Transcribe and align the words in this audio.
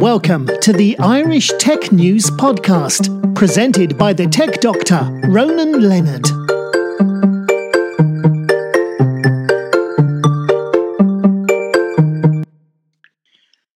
Welcome 0.00 0.48
to 0.62 0.72
the 0.72 0.98
Irish 0.98 1.50
Tech 1.58 1.92
News 1.92 2.30
Podcast, 2.30 3.34
presented 3.34 3.98
by 3.98 4.14
the 4.14 4.26
tech 4.26 4.58
doctor, 4.62 5.00
Ronan 5.28 5.86
Leonard. 5.86 6.24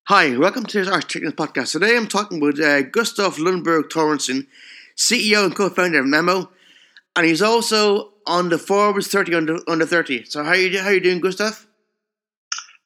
Hi, 0.05 0.35
welcome 0.39 0.65
to 0.65 0.91
our 0.91 1.03
Tech 1.03 1.21
News 1.21 1.35
Podcast. 1.35 1.73
Today 1.73 1.95
I'm 1.95 2.07
talking 2.07 2.41
with 2.41 2.59
uh, 2.59 2.81
Gustav 2.81 3.37
Lundberg 3.37 3.91
Toresson, 3.91 4.47
CEO 4.97 5.45
and 5.45 5.55
co-founder 5.55 6.01
of 6.01 6.07
Memmo, 6.07 6.49
and 7.15 7.27
he's 7.27 7.43
also 7.43 8.15
on 8.27 8.49
the 8.49 8.57
Forbes 8.57 9.09
30 9.09 9.35
under, 9.35 9.59
under 9.69 9.85
30. 9.85 10.25
So 10.25 10.43
how 10.43 10.53
are 10.53 10.57
you, 10.57 10.81
how 10.81 10.87
are 10.87 10.95
you 10.95 11.01
doing, 11.01 11.21
Gustav? 11.21 11.67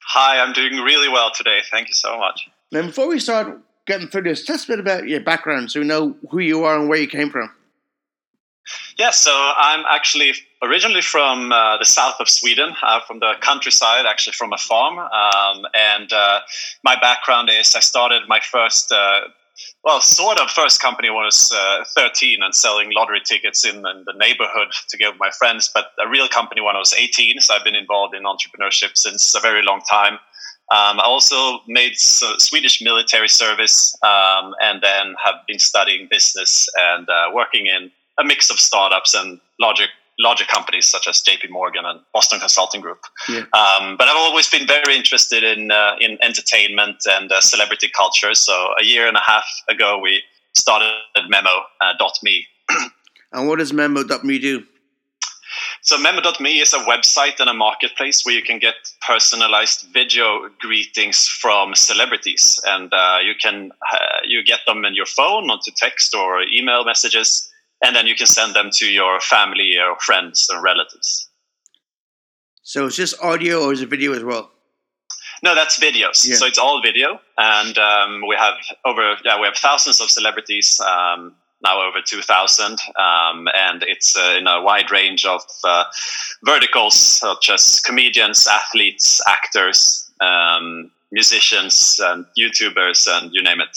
Hi, 0.09 0.41
I'm 0.41 0.53
doing 0.53 0.79
really 0.79 1.09
well 1.09 1.31
today. 1.33 1.61
Thank 1.71 1.87
you 1.87 1.95
so 1.95 2.19
much. 2.19 2.49
Now, 2.71 2.83
before 2.83 3.09
we 3.09 3.19
start 3.19 3.61
getting 3.87 4.09
through 4.09 4.23
this, 4.23 4.45
tell 4.45 4.57
us 4.57 4.65
a 4.65 4.69
bit 4.69 4.81
about 4.81 5.09
your 5.09 5.21
background 5.21 5.71
so 5.71 5.81
we 5.81 5.87
know 5.87 6.17
who 6.31 6.39
you 6.39 6.65
are 6.65 6.79
and 6.79 6.89
where 6.89 6.99
you 6.99 7.09
came 7.09 7.31
from. 7.31 7.51
Yeah, 8.99 9.13
so 9.13 9.31
I'm 9.33 9.85
actually 9.89 10.33
originally 10.63 11.01
from 11.01 11.53
uh, 11.53 11.79
the 11.79 11.87
south 11.87 12.17
of 12.21 12.29
Sweden, 12.29 12.75
uh, 12.83 13.01
from 13.07 13.21
the 13.21 13.35
countryside, 13.41 14.05
actually 14.05 14.35
from 14.35 14.53
a 14.53 14.59
farm. 14.59 14.99
Um, 14.99 15.65
and 15.73 16.13
uh, 16.13 16.41
my 16.85 17.01
background 17.01 17.49
is 17.49 17.75
I 17.75 17.81
started 17.81 18.23
my 18.29 18.41
first, 18.41 18.93
uh, 18.93 19.21
well, 19.85 20.03
sort 20.03 20.39
of 20.39 20.51
first 20.51 20.83
company 20.83 21.09
when 21.09 21.23
I 21.23 21.27
was 21.27 21.51
uh, 21.51 21.85
13 21.97 22.43
and 22.43 22.55
selling 22.55 22.91
lottery 22.93 23.23
tickets 23.25 23.65
in, 23.65 23.77
in, 23.77 24.05
the 24.05 24.15
neighborhood 24.19 24.69
together 24.89 25.13
with 25.13 25.21
my 25.21 25.31
friends, 25.31 25.71
but 25.73 25.93
a 26.05 26.09
real 26.09 26.29
company 26.29 26.61
when 26.61 26.77
I 26.77 26.81
was 26.81 26.93
18. 26.93 27.41
So 27.41 27.55
I've 27.55 27.65
been 27.65 27.77
involved 27.77 28.15
in 28.15 28.25
entrepreneurship 28.25 28.97
since 28.97 29.35
a 29.35 29.41
very 29.41 29.63
long 29.63 29.81
time. 29.89 30.19
Um, 30.71 31.01
I 31.01 31.05
also 31.05 31.61
made 31.67 31.93
Swedish 31.97 32.83
military 32.83 33.29
service 33.29 33.97
um, 34.03 34.55
and 34.61 34.83
then 34.83 35.15
have 35.25 35.37
been 35.47 35.59
studying 35.59 36.09
business 36.11 36.69
and 36.77 37.09
uh, 37.09 37.31
working 37.33 37.67
in 37.67 37.91
a 38.19 38.25
mix 38.25 38.51
of 38.51 38.59
startups 38.59 39.15
and 39.15 39.41
larger 39.59 39.87
larger 40.19 40.45
companies 40.45 40.87
such 40.87 41.07
as 41.07 41.23
JP 41.23 41.51
Morgan 41.51 41.85
and 41.85 42.01
Boston 42.13 42.41
Consulting 42.41 42.81
Group. 42.81 42.99
Yeah. 43.29 43.45
Um, 43.53 43.97
but 43.97 44.09
I've 44.09 44.17
always 44.17 44.49
been 44.49 44.67
very 44.67 44.97
interested 44.97 45.43
in 45.43 45.71
uh, 45.71 45.97
in 46.01 46.19
entertainment 46.21 46.97
and 47.09 47.33
uh, 47.33 47.41
celebrity 47.41 47.91
culture. 47.97 48.35
So 48.35 48.53
a 48.79 48.85
year 48.85 49.07
and 49.07 49.17
a 49.17 49.23
half 49.25 49.47
ago, 49.71 49.99
we 49.99 50.23
started 50.53 50.93
Memmo.me. 51.33 52.47
Uh, 52.69 52.89
and 53.33 53.49
what 53.49 53.59
does 53.59 53.73
Memmo.me 53.73 54.39
do? 54.39 54.65
So 55.83 55.97
Memmo.me 55.97 56.61
is 56.61 56.75
a 56.75 56.79
website 56.79 57.39
and 57.41 57.49
a 57.49 57.55
marketplace 57.55 58.25
where 58.25 58.35
you 58.35 58.43
can 58.43 58.59
get 58.59 58.75
personalized 59.07 59.87
video 59.93 60.49
greetings 60.59 61.27
from 61.27 61.75
celebrities, 61.75 62.61
and 62.67 62.93
uh, 62.93 63.19
you 63.23 63.35
can 63.41 63.71
uh, 63.93 64.19
you 64.27 64.43
get 64.43 64.61
them 64.67 64.85
in 64.85 64.95
your 64.95 65.07
phone, 65.07 65.51
onto 65.51 65.71
text 65.77 66.15
or 66.15 66.43
email 66.43 66.85
messages, 66.85 67.49
and 67.83 67.95
then 67.95 68.07
you 68.07 68.15
can 68.15 68.27
send 68.27 68.55
them 68.55 68.71
to 68.73 68.87
your 68.87 69.21
family 69.21 69.79
or 69.79 69.97
friends 70.01 70.49
and 70.51 70.63
relatives. 70.63 71.29
So 72.63 72.87
it's 72.87 72.97
just 72.97 73.15
audio, 73.23 73.65
or 73.65 73.73
is 73.73 73.81
it 73.81 73.89
video 73.89 74.13
as 74.13 74.25
well? 74.25 74.51
No, 75.43 75.55
that's 75.55 75.79
videos. 75.79 76.27
Yeah. 76.27 76.35
So 76.35 76.47
it's 76.47 76.59
all 76.59 76.83
video, 76.83 77.21
and 77.39 77.79
um, 77.79 78.23
we 78.29 78.35
have 78.35 78.55
over 78.85 79.17
yeah 79.25 79.41
we 79.41 79.47
have 79.47 79.57
thousands 79.57 80.01
of 80.01 80.11
celebrities. 80.11 80.81
Um, 80.81 81.35
now 81.63 81.81
over 81.81 81.99
2000 82.05 82.65
um, 82.65 83.49
and 83.55 83.83
it's 83.83 84.17
uh, 84.17 84.37
in 84.39 84.47
a 84.47 84.63
wide 84.63 84.91
range 84.91 85.25
of 85.25 85.43
uh, 85.65 85.85
verticals 86.45 86.95
such 86.95 87.51
as 87.51 87.81
comedians 87.81 88.47
athletes 88.47 89.21
actors 89.27 90.11
um, 90.21 90.91
musicians 91.11 92.01
and 92.03 92.25
youtubers 92.39 93.07
and 93.09 93.31
you 93.33 93.43
name 93.43 93.61
it 93.61 93.77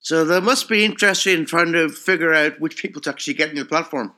so 0.00 0.24
that 0.24 0.42
must 0.42 0.68
be 0.68 0.84
interest 0.84 1.26
in 1.26 1.44
trying 1.44 1.72
to 1.72 1.88
figure 1.88 2.32
out 2.32 2.58
which 2.60 2.80
people 2.80 3.00
to 3.00 3.10
actually 3.10 3.34
get 3.34 3.50
in 3.50 3.56
your 3.56 3.64
platform 3.64 4.12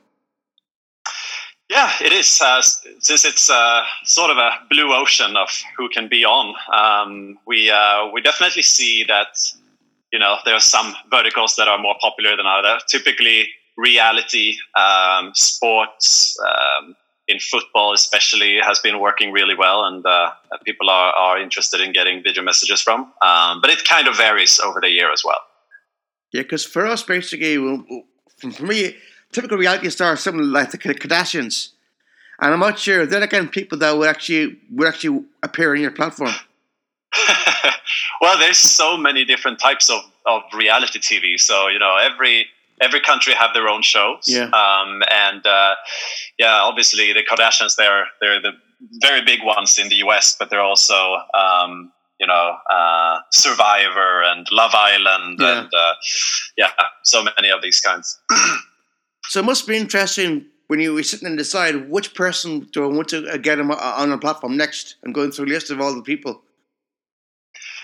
yeah, 1.71 1.89
it 2.01 2.11
is. 2.11 2.41
Uh, 2.41 2.61
since 2.61 3.23
it's 3.23 3.49
uh, 3.49 3.83
sort 4.03 4.29
of 4.29 4.35
a 4.35 4.51
blue 4.69 4.93
ocean 4.93 5.37
of 5.37 5.47
who 5.77 5.87
can 5.87 6.09
be 6.09 6.25
on, 6.25 6.53
um, 6.75 7.39
we 7.47 7.69
uh, 7.69 8.09
we 8.13 8.21
definitely 8.21 8.61
see 8.61 9.05
that 9.05 9.37
you 10.11 10.19
know 10.19 10.35
there 10.45 10.55
are 10.55 10.59
some 10.59 10.93
verticals 11.09 11.55
that 11.55 11.67
are 11.67 11.77
more 11.77 11.95
popular 12.01 12.35
than 12.35 12.45
others. 12.45 12.83
Typically, 12.87 13.47
reality, 13.77 14.55
um, 14.75 15.31
sports, 15.33 16.37
um, 16.47 16.95
in 17.27 17.39
football 17.39 17.93
especially 17.93 18.59
has 18.61 18.79
been 18.79 18.99
working 18.99 19.31
really 19.31 19.55
well, 19.55 19.85
and 19.85 20.05
uh, 20.05 20.31
people 20.65 20.89
are, 20.89 21.13
are 21.13 21.39
interested 21.39 21.79
in 21.79 21.93
getting 21.93 22.21
video 22.21 22.43
messages 22.43 22.81
from. 22.81 23.11
Um, 23.21 23.61
but 23.61 23.69
it 23.69 23.83
kind 23.85 24.07
of 24.07 24.17
varies 24.17 24.59
over 24.59 24.81
the 24.81 24.89
year 24.89 25.11
as 25.11 25.23
well. 25.25 25.39
Yeah, 26.31 26.43
because 26.43 26.65
for 26.65 26.85
us, 26.85 27.03
basically, 27.03 27.55
for 28.37 28.63
me, 28.63 28.95
typical 29.31 29.57
reality 29.57 29.89
star, 29.89 30.15
something 30.15 30.43
like 30.43 30.71
the 30.71 30.77
Kardashians, 30.77 31.69
and 32.39 32.53
I'm 32.53 32.59
not 32.59 32.79
sure 32.79 33.05
they're 33.05 33.19
the 33.19 33.27
kind 33.27 33.45
of 33.45 33.51
people 33.51 33.77
that 33.79 33.97
would 33.97 34.07
actually 34.07 34.57
would 34.71 34.87
actually 34.87 35.25
appear 35.43 35.73
on 35.73 35.81
your 35.81 35.91
platform. 35.91 36.33
well, 38.21 38.37
there's 38.37 38.57
so 38.57 38.97
many 38.97 39.25
different 39.25 39.59
types 39.59 39.89
of, 39.89 40.01
of 40.25 40.41
reality 40.53 40.99
TV. 40.99 41.39
So 41.39 41.67
you 41.67 41.79
know, 41.79 41.97
every 42.01 42.47
every 42.81 42.99
country 42.99 43.33
have 43.33 43.53
their 43.53 43.67
own 43.67 43.81
shows. 43.81 44.23
Yeah. 44.27 44.45
Um, 44.45 45.03
and 45.11 45.45
uh, 45.45 45.75
yeah, 46.39 46.61
obviously 46.61 47.13
the 47.13 47.23
Kardashians 47.23 47.75
they're 47.75 48.07
they're 48.19 48.41
the 48.41 48.53
very 49.01 49.23
big 49.23 49.43
ones 49.43 49.77
in 49.77 49.89
the 49.89 49.95
US, 50.07 50.35
but 50.37 50.49
they're 50.49 50.61
also 50.61 51.17
um, 51.33 51.91
you 52.19 52.27
know 52.27 52.55
uh, 52.69 53.19
Survivor 53.31 54.23
and 54.23 54.47
Love 54.51 54.71
Island 54.73 55.39
yeah. 55.39 55.59
and 55.59 55.69
uh, 55.73 55.93
yeah, 56.57 56.71
so 57.03 57.23
many 57.23 57.49
of 57.49 57.61
these 57.61 57.79
kinds. 57.79 58.19
so 59.25 59.39
it 59.39 59.45
must 59.45 59.67
be 59.67 59.77
interesting 59.77 60.45
when 60.67 60.79
you 60.79 60.93
were 60.93 61.03
sitting 61.03 61.27
and 61.27 61.37
decide 61.37 61.89
which 61.89 62.15
person 62.15 62.61
do 62.71 62.85
I 62.85 62.87
want 62.87 63.09
to 63.09 63.37
get 63.39 63.59
on 63.59 64.11
a 64.11 64.17
platform 64.17 64.55
next 64.55 64.95
and 65.03 65.13
going 65.13 65.31
through 65.31 65.47
a 65.47 65.53
list 65.53 65.69
of 65.69 65.81
all 65.81 65.93
the 65.93 66.01
people. 66.01 66.41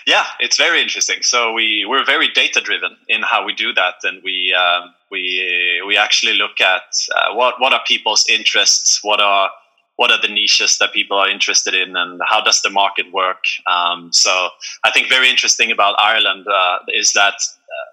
Yeah, 0.08 0.24
it's 0.40 0.56
very 0.56 0.80
interesting. 0.80 1.18
So 1.20 1.52
we 1.52 1.84
we're 1.86 2.02
very 2.02 2.28
data 2.28 2.62
driven 2.62 2.96
in 3.08 3.20
how 3.20 3.44
we 3.44 3.52
do 3.52 3.74
that, 3.74 3.96
and 4.04 4.22
we 4.24 4.54
um, 4.54 4.94
we 5.10 5.82
we 5.86 5.98
actually 5.98 6.32
look 6.32 6.62
at 6.62 6.88
uh, 7.14 7.34
what 7.34 7.60
what 7.60 7.74
are 7.74 7.82
people's 7.86 8.24
interests, 8.26 9.04
what 9.04 9.20
are 9.20 9.50
what 9.96 10.10
are 10.10 10.18
the 10.18 10.32
niches 10.32 10.78
that 10.78 10.94
people 10.94 11.18
are 11.18 11.28
interested 11.28 11.74
in, 11.74 11.94
and 11.94 12.22
how 12.24 12.40
does 12.40 12.62
the 12.62 12.70
market 12.70 13.12
work. 13.12 13.44
Um, 13.66 14.10
so 14.10 14.48
I 14.82 14.90
think 14.92 15.10
very 15.10 15.28
interesting 15.28 15.70
about 15.70 15.94
Ireland 15.98 16.46
uh, 16.48 16.78
is 16.88 17.12
that. 17.12 17.34
Uh, 17.34 17.84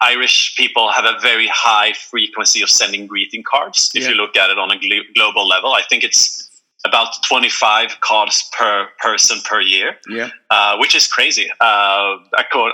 Irish 0.00 0.56
people 0.56 0.90
have 0.90 1.04
a 1.04 1.16
very 1.20 1.46
high 1.46 1.92
frequency 1.92 2.60
of 2.62 2.68
sending 2.68 3.06
greeting 3.06 3.44
cards. 3.44 3.90
If 3.94 4.02
yeah. 4.02 4.08
you 4.10 4.16
look 4.16 4.36
at 4.36 4.50
it 4.50 4.58
on 4.58 4.72
a 4.72 4.74
gl- 4.74 5.14
global 5.14 5.46
level, 5.46 5.72
I 5.72 5.82
think 5.88 6.02
it's 6.02 6.50
about 6.84 7.14
25 7.26 8.00
cards 8.00 8.48
per 8.56 8.86
person 9.00 9.38
per 9.44 9.60
year, 9.60 9.96
yeah, 10.08 10.30
uh, 10.50 10.76
which 10.76 10.94
is 10.94 11.06
crazy. 11.06 11.50
Uh, 11.60 12.16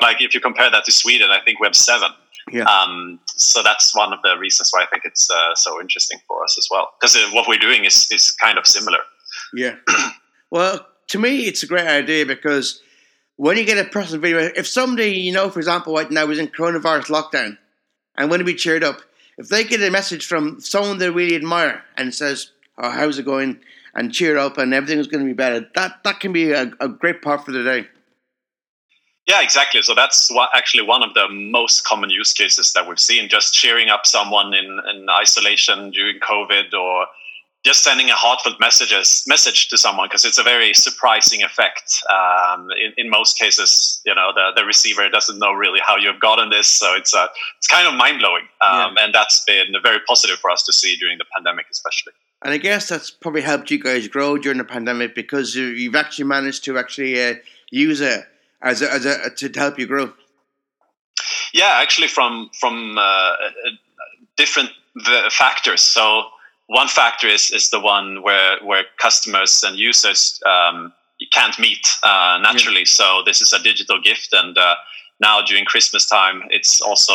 like 0.03 0.21
if 0.21 0.35
you 0.35 0.41
compare 0.41 0.71
that 0.71 0.85
to 0.85 0.93
Sweden, 0.93 1.31
I 1.31 1.41
think 1.41 1.61
we 1.61 1.67
have 1.67 1.77
seven. 1.77 2.11
Yeah. 2.51 2.65
Um, 2.65 3.21
so 3.27 3.63
that's 3.63 3.95
one 3.95 4.13
of 4.13 4.19
the 4.23 4.37
reasons 4.37 4.71
why 4.73 4.83
I 4.83 4.87
think 4.87 5.05
it's 5.05 5.31
uh, 5.31 5.55
so 5.55 5.81
interesting 5.81 6.19
for 6.27 6.43
us 6.43 6.57
as 6.59 6.69
well, 6.71 6.89
because 7.01 7.15
uh, 7.15 7.29
what 7.33 7.47
we're 7.49 7.59
doing 7.59 7.85
is 7.85 8.09
is 8.11 8.33
kind 8.33 8.59
of 8.59 8.67
similar. 8.67 8.99
Yeah. 9.55 9.77
well, 10.51 10.87
to 11.09 11.19
me, 11.19 11.47
it's 11.47 11.63
a 11.63 11.67
great 11.67 11.87
idea 11.87 12.27
because 12.27 12.83
when 13.37 13.57
you 13.57 13.65
get 13.65 13.79
a 13.79 13.89
personal 13.89 14.21
video, 14.21 14.51
if 14.57 14.67
somebody 14.67 15.13
you 15.13 15.33
know, 15.33 15.51
for 15.51 15.61
example, 15.61 15.95
right 15.95 16.11
now 16.11 16.29
is 16.29 16.39
in 16.39 16.49
coronavirus 16.49 17.07
lockdown 17.07 17.59
and 18.17 18.29
want 18.29 18.41
to 18.41 18.45
be 18.45 18.55
cheered 18.55 18.83
up, 18.83 19.01
if 19.39 19.49
they 19.49 19.65
get 19.65 19.81
a 19.83 19.91
message 19.91 20.27
from 20.27 20.61
someone 20.61 20.99
they 20.99 21.09
really 21.09 21.37
admire 21.37 21.83
and 21.97 22.15
says, 22.15 22.51
"Oh, 22.81 22.91
how's 22.91 23.19
it 23.19 23.25
going?" 23.25 23.61
and 23.95 24.13
cheer 24.13 24.39
up 24.39 24.59
and 24.59 24.73
everything's 24.73 25.07
going 25.07 25.25
to 25.25 25.27
be 25.27 25.35
better. 25.35 25.67
That 25.75 26.03
that 26.05 26.21
can 26.21 26.33
be 26.33 26.53
a, 26.53 26.71
a 26.81 26.89
great 26.89 27.23
part 27.23 27.45
for 27.45 27.53
the 27.53 27.63
day. 27.63 27.89
Yeah, 29.27 29.43
exactly. 29.43 29.83
So 29.83 29.95
that's 29.95 30.31
what, 30.33 30.51
actually 30.55 30.85
one 30.85 31.03
of 31.03 31.15
the 31.15 31.29
most 31.31 31.85
common 31.85 32.11
use 32.11 32.33
cases 32.33 32.73
that 32.73 32.89
we've 32.89 32.99
seen. 32.99 33.29
Just 33.29 33.55
cheering 33.55 33.89
up 33.89 34.05
someone 34.05 34.53
in, 34.55 34.81
in 34.93 35.07
isolation 35.09 35.91
during 35.91 36.19
COVID, 36.19 36.73
or 36.75 37.07
just 37.65 37.85
sending 37.85 38.09
a 38.09 38.15
heartfelt 38.15 38.59
messages 38.59 39.23
message 39.29 39.69
to 39.69 39.79
someone 39.79 40.09
because 40.09 40.25
it's 40.25 40.39
a 40.39 40.43
very 40.43 40.73
surprising 40.75 41.43
effect. 41.43 42.03
Um, 42.11 42.69
in, 42.73 42.93
in, 42.97 43.11
most 43.11 43.39
cases, 43.39 44.01
you 44.05 44.15
know, 44.15 44.33
the, 44.35 44.51
the 44.57 44.65
receiver 44.65 45.09
doesn't 45.09 45.39
know 45.39 45.53
really 45.53 45.81
how 45.87 45.97
you've 45.97 46.21
gotten 46.21 46.51
this, 46.51 46.67
so 46.67 46.95
it's 46.97 47.15
uh, 47.15 47.29
it's 47.59 47.69
kind 47.69 47.87
of 47.87 47.95
mind 47.95 48.19
blowing, 48.19 48.49
um, 48.63 48.95
yeah. 48.97 49.05
and 49.05 49.15
that's 49.15 49.45
been 49.45 49.75
very 49.83 50.01
positive 50.09 50.39
for 50.39 50.51
us 50.51 50.65
to 50.65 50.73
see 50.73 50.97
during 50.97 51.19
the 51.19 51.27
pandemic, 51.37 51.67
especially. 51.71 52.15
And 52.43 52.55
I 52.55 52.57
guess 52.57 52.89
that's 52.89 53.11
probably 53.11 53.43
helped 53.43 53.71
you 53.71 53.79
guys 53.79 54.09
grow 54.09 54.39
during 54.39 54.59
the 54.59 54.65
pandemic 54.65 55.15
because 55.15 55.55
you've 55.55 55.95
actually 55.95 56.25
managed 56.25 56.65
to 56.65 56.79
actually 56.79 57.23
uh, 57.23 57.35
use 57.71 58.01
it 58.01 58.25
as 58.63 58.81
a, 58.81 58.93
as 58.93 59.05
a, 59.05 59.31
to 59.31 59.59
help 59.59 59.79
you 59.79 59.87
grow. 59.87 60.13
Yeah, 61.53 61.79
actually, 61.83 62.09
from 62.09 62.51
from 62.59 62.97
uh, 62.99 63.33
different 64.37 64.71
factors. 65.31 65.83
So 65.83 66.25
one 66.69 66.89
factor 66.89 67.27
is 67.27 67.51
is 67.51 67.71
the 67.71 67.81
one 67.81 68.23
where 68.23 68.59
where 68.65 68.85
customers 68.99 69.63
and 69.67 69.77
users 69.77 70.41
um, 70.47 70.93
can't 71.33 71.59
meet 71.59 71.87
uh, 72.03 72.39
naturally. 72.43 72.81
Yeah. 72.81 72.85
So 72.87 73.23
this 73.27 73.41
is 73.41 73.53
a 73.53 73.63
digital 73.63 74.01
gift, 74.01 74.33
and 74.33 74.57
uh, 74.57 74.77
now 75.21 75.43
during 75.43 75.65
Christmas 75.65 76.07
time, 76.07 76.43
it's 76.51 76.81
also 76.81 77.15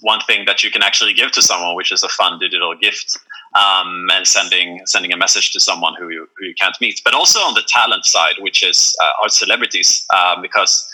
one 0.00 0.20
thing 0.20 0.44
that 0.46 0.62
you 0.62 0.70
can 0.70 0.82
actually 0.82 1.14
give 1.14 1.32
to 1.32 1.42
someone, 1.42 1.74
which 1.74 1.90
is 1.90 2.02
a 2.02 2.08
fun 2.08 2.38
digital 2.38 2.74
gift. 2.74 3.18
Um, 3.54 4.08
and 4.10 4.26
sending 4.26 4.80
sending 4.86 5.12
a 5.12 5.16
message 5.18 5.52
to 5.52 5.60
someone 5.60 5.94
who 5.98 6.08
you, 6.08 6.26
who 6.38 6.46
you 6.46 6.54
can't 6.54 6.74
meet, 6.80 7.02
but 7.04 7.12
also 7.12 7.38
on 7.40 7.52
the 7.52 7.62
talent 7.68 8.06
side, 8.06 8.36
which 8.38 8.62
is 8.62 8.96
uh, 9.04 9.10
our 9.22 9.28
celebrities, 9.28 10.06
um, 10.16 10.40
because 10.40 10.90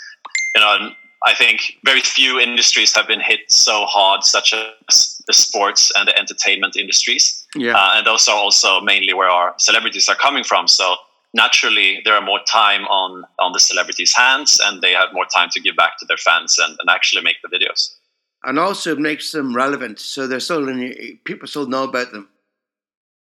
you 0.53 0.59
know 0.59 0.91
I 1.25 1.33
think 1.33 1.77
very 1.83 2.01
few 2.01 2.39
industries 2.39 2.95
have 2.95 3.07
been 3.07 3.19
hit 3.19 3.49
so 3.51 3.85
hard, 3.85 4.23
such 4.23 4.53
as 4.53 5.21
the 5.27 5.33
sports 5.33 5.91
and 5.95 6.07
the 6.07 6.17
entertainment 6.17 6.77
industries. 6.77 7.45
Yeah. 7.55 7.75
Uh, 7.75 7.91
and 7.95 8.07
those 8.07 8.27
are 8.27 8.35
also 8.35 8.79
mainly 8.81 9.13
where 9.13 9.29
our 9.29 9.53
celebrities 9.57 10.07
are 10.07 10.15
coming 10.15 10.43
from. 10.43 10.67
So 10.67 10.95
naturally, 11.33 12.01
there 12.05 12.15
are 12.15 12.21
more 12.21 12.39
time 12.47 12.85
on 12.85 13.25
on 13.39 13.51
the 13.53 13.59
celebrities' 13.59 14.15
hands, 14.15 14.59
and 14.63 14.81
they 14.81 14.91
have 14.91 15.09
more 15.13 15.25
time 15.25 15.49
to 15.51 15.59
give 15.59 15.75
back 15.75 15.97
to 15.99 16.05
their 16.05 16.17
fans 16.17 16.57
and, 16.59 16.75
and 16.79 16.89
actually 16.89 17.23
make 17.23 17.37
the 17.43 17.49
videos. 17.49 17.95
And 18.43 18.57
also 18.57 18.93
it 18.93 18.99
makes 18.99 19.31
them 19.31 19.55
relevant, 19.55 19.99
so 19.99 20.25
they're 20.25 20.39
still 20.39 20.67
in, 20.69 21.19
people 21.25 21.47
still 21.47 21.67
know 21.67 21.83
about 21.83 22.11
them. 22.11 22.29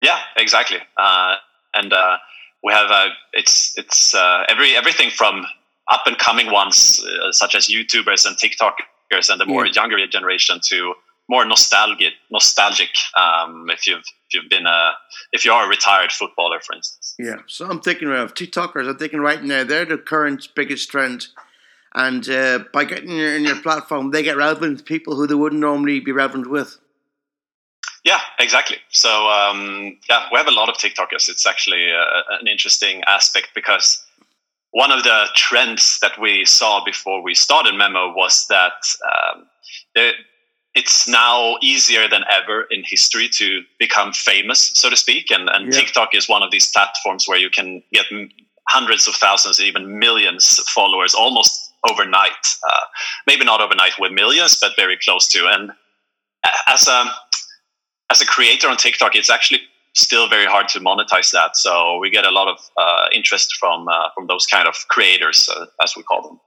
Yeah, 0.01 0.19
exactly. 0.35 0.79
Uh, 0.97 1.35
and 1.73 1.93
uh, 1.93 2.17
we 2.63 2.73
have 2.73 2.89
uh, 2.89 3.09
it's 3.33 3.77
it's 3.77 4.15
uh, 4.15 4.43
every 4.49 4.75
everything 4.75 5.11
from 5.11 5.45
up 5.91 6.01
and 6.07 6.17
coming 6.17 6.51
ones 6.51 7.03
uh, 7.05 7.31
such 7.31 7.53
as 7.53 7.67
YouTubers 7.67 8.25
and 8.25 8.35
TikTokers 8.37 9.29
and 9.29 9.39
the 9.39 9.45
more 9.45 9.65
yeah. 9.65 9.73
younger 9.75 10.07
generation 10.07 10.59
to 10.63 10.95
more 11.29 11.45
nostalgic 11.45 12.13
nostalgic 12.31 12.89
um, 13.17 13.69
if 13.69 13.87
you've 13.87 13.99
if 13.99 14.33
you've 14.33 14.49
been 14.49 14.65
a 14.65 14.91
if 15.31 15.45
you 15.45 15.51
are 15.51 15.65
a 15.65 15.69
retired 15.69 16.11
footballer 16.11 16.59
for 16.59 16.75
instance 16.75 17.15
yeah 17.19 17.37
so 17.47 17.67
i'm 17.67 17.79
thinking 17.79 18.11
of 18.11 18.33
tiktokers 18.33 18.87
i'm 18.87 18.97
thinking 18.97 19.19
right 19.19 19.43
now 19.43 19.63
they're 19.63 19.85
the 19.85 19.97
current 19.97 20.47
biggest 20.55 20.89
trend 20.89 21.27
and 21.93 22.27
uh, 22.29 22.59
by 22.73 22.83
getting 22.83 23.09
in 23.09 23.17
your, 23.17 23.35
in 23.35 23.43
your 23.43 23.61
platform 23.61 24.11
they 24.11 24.23
get 24.23 24.37
relevant 24.37 24.79
to 24.79 24.83
people 24.83 25.15
who 25.15 25.27
they 25.27 25.35
wouldn't 25.35 25.61
normally 25.61 25.99
be 25.99 26.11
relevant 26.11 26.49
with 26.49 26.77
yeah, 28.05 28.19
exactly. 28.37 28.77
So 28.91 29.09
um, 29.29 29.97
yeah, 30.07 30.27
we 30.31 30.37
have 30.37 30.47
a 30.47 30.51
lot 30.51 30.69
of 30.69 30.75
TikTokers. 30.75 31.27
It's 31.27 31.47
actually 31.47 31.91
uh, 31.91 32.37
an 32.39 32.47
interesting 32.47 33.01
aspect 33.07 33.49
because 33.55 34.05
one 34.75 34.91
of 34.91 35.03
the 35.03 35.25
trends 35.35 35.99
that 36.01 36.19
we 36.21 36.45
saw 36.45 36.83
before 36.85 37.23
we 37.23 37.33
started 37.33 37.73
Memmo 37.73 38.13
was 38.15 38.45
that 38.47 38.73
um, 39.05 39.47
it's 40.75 41.07
now 41.07 41.55
easier 41.61 42.07
than 42.07 42.23
ever 42.29 42.67
in 42.69 42.83
history 42.83 43.29
to 43.29 43.61
become 43.79 44.11
famous, 44.11 44.71
so 44.75 44.89
to 44.89 44.97
speak. 44.97 45.31
And, 45.31 45.49
and 45.49 45.73
yeah. 45.73 45.79
TikTok 45.79 46.13
is 46.13 46.27
one 46.27 46.43
of 46.43 46.51
these 46.51 46.69
platforms 46.69 47.27
where 47.27 47.37
you 47.37 47.49
can 47.49 47.81
get 47.93 48.05
hundreds 48.67 49.07
of 49.07 49.15
thousands, 49.15 49.61
even 49.61 49.97
millions 49.97 50.59
of 50.59 50.65
followers 50.65 51.13
almost 51.13 51.73
overnight. 51.89 52.31
Uh, 52.69 52.81
maybe 53.25 53.45
not 53.45 53.61
overnight 53.61 53.93
with 53.99 54.11
millions, 54.11 54.59
but 54.59 54.73
very 54.75 54.97
close 55.03 55.27
to. 55.29 55.47
And 55.47 55.71
as 56.67 56.87
a 56.87 57.05
as 58.11 58.21
a 58.21 58.25
creator 58.25 58.67
on 58.67 58.77
TikTok, 58.77 59.15
it's 59.15 59.29
actually 59.29 59.61
still 59.93 60.27
very 60.27 60.45
hard 60.45 60.67
to 60.69 60.79
monetize 60.79 61.31
that. 61.31 61.55
So 61.55 61.97
we 61.99 62.09
get 62.09 62.25
a 62.25 62.31
lot 62.31 62.47
of 62.47 62.59
uh, 62.77 63.05
interest 63.13 63.55
from 63.59 63.87
uh, 63.87 64.09
from 64.13 64.27
those 64.27 64.45
kind 64.45 64.67
of 64.67 64.75
creators, 64.89 65.49
uh, 65.55 65.65
as 65.81 65.95
we 65.95 66.03
call 66.03 66.21
them. 66.21 66.39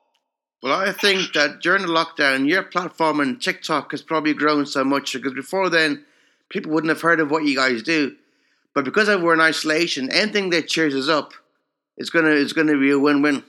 Well, 0.62 0.80
I 0.80 0.92
think 0.92 1.34
that 1.34 1.60
during 1.60 1.82
the 1.82 1.88
lockdown, 1.88 2.48
your 2.48 2.64
platform 2.64 3.20
and 3.20 3.40
TikTok 3.40 3.92
has 3.92 4.02
probably 4.02 4.34
grown 4.34 4.66
so 4.66 4.82
much 4.82 5.12
because 5.12 5.32
before 5.32 5.70
then, 5.70 6.04
people 6.48 6.72
wouldn't 6.72 6.88
have 6.88 7.00
heard 7.00 7.20
of 7.20 7.30
what 7.30 7.44
you 7.44 7.54
guys 7.54 7.82
do. 7.82 8.16
But 8.74 8.84
because 8.84 9.08
we're 9.08 9.34
in 9.34 9.40
isolation, 9.40 10.10
anything 10.10 10.50
that 10.50 10.68
cheers 10.68 10.94
us 10.94 11.08
up 11.08 11.32
is 11.96 12.10
gonna 12.10 12.30
is 12.30 12.52
gonna 12.52 12.78
be 12.78 12.90
a 12.90 12.98
win 12.98 13.22
win. 13.22 13.44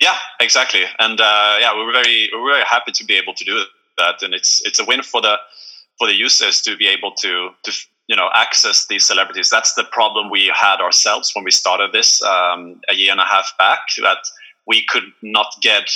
Yeah, 0.00 0.16
exactly, 0.40 0.84
and 0.98 1.20
uh, 1.20 1.56
yeah, 1.60 1.74
we're 1.74 1.92
very 1.92 2.30
we're 2.32 2.52
very 2.52 2.64
happy 2.64 2.92
to 2.92 3.04
be 3.04 3.16
able 3.16 3.34
to 3.34 3.44
do 3.44 3.62
that, 3.98 4.22
and 4.22 4.32
it's 4.32 4.62
it's 4.64 4.80
a 4.80 4.84
win 4.84 5.02
for 5.02 5.20
the 5.20 5.36
for 5.98 6.06
the 6.06 6.14
users 6.14 6.62
to 6.62 6.76
be 6.76 6.86
able 6.86 7.12
to 7.16 7.50
to 7.64 7.72
you 8.08 8.16
know 8.16 8.30
access 8.34 8.86
these 8.86 9.06
celebrities. 9.06 9.50
That's 9.50 9.74
the 9.74 9.84
problem 9.84 10.30
we 10.30 10.50
had 10.54 10.80
ourselves 10.80 11.32
when 11.34 11.44
we 11.44 11.50
started 11.50 11.92
this 11.92 12.22
um, 12.22 12.80
a 12.88 12.94
year 12.94 13.12
and 13.12 13.20
a 13.20 13.24
half 13.24 13.52
back. 13.58 13.80
That 14.02 14.18
we 14.66 14.84
could 14.88 15.04
not 15.22 15.54
get 15.62 15.90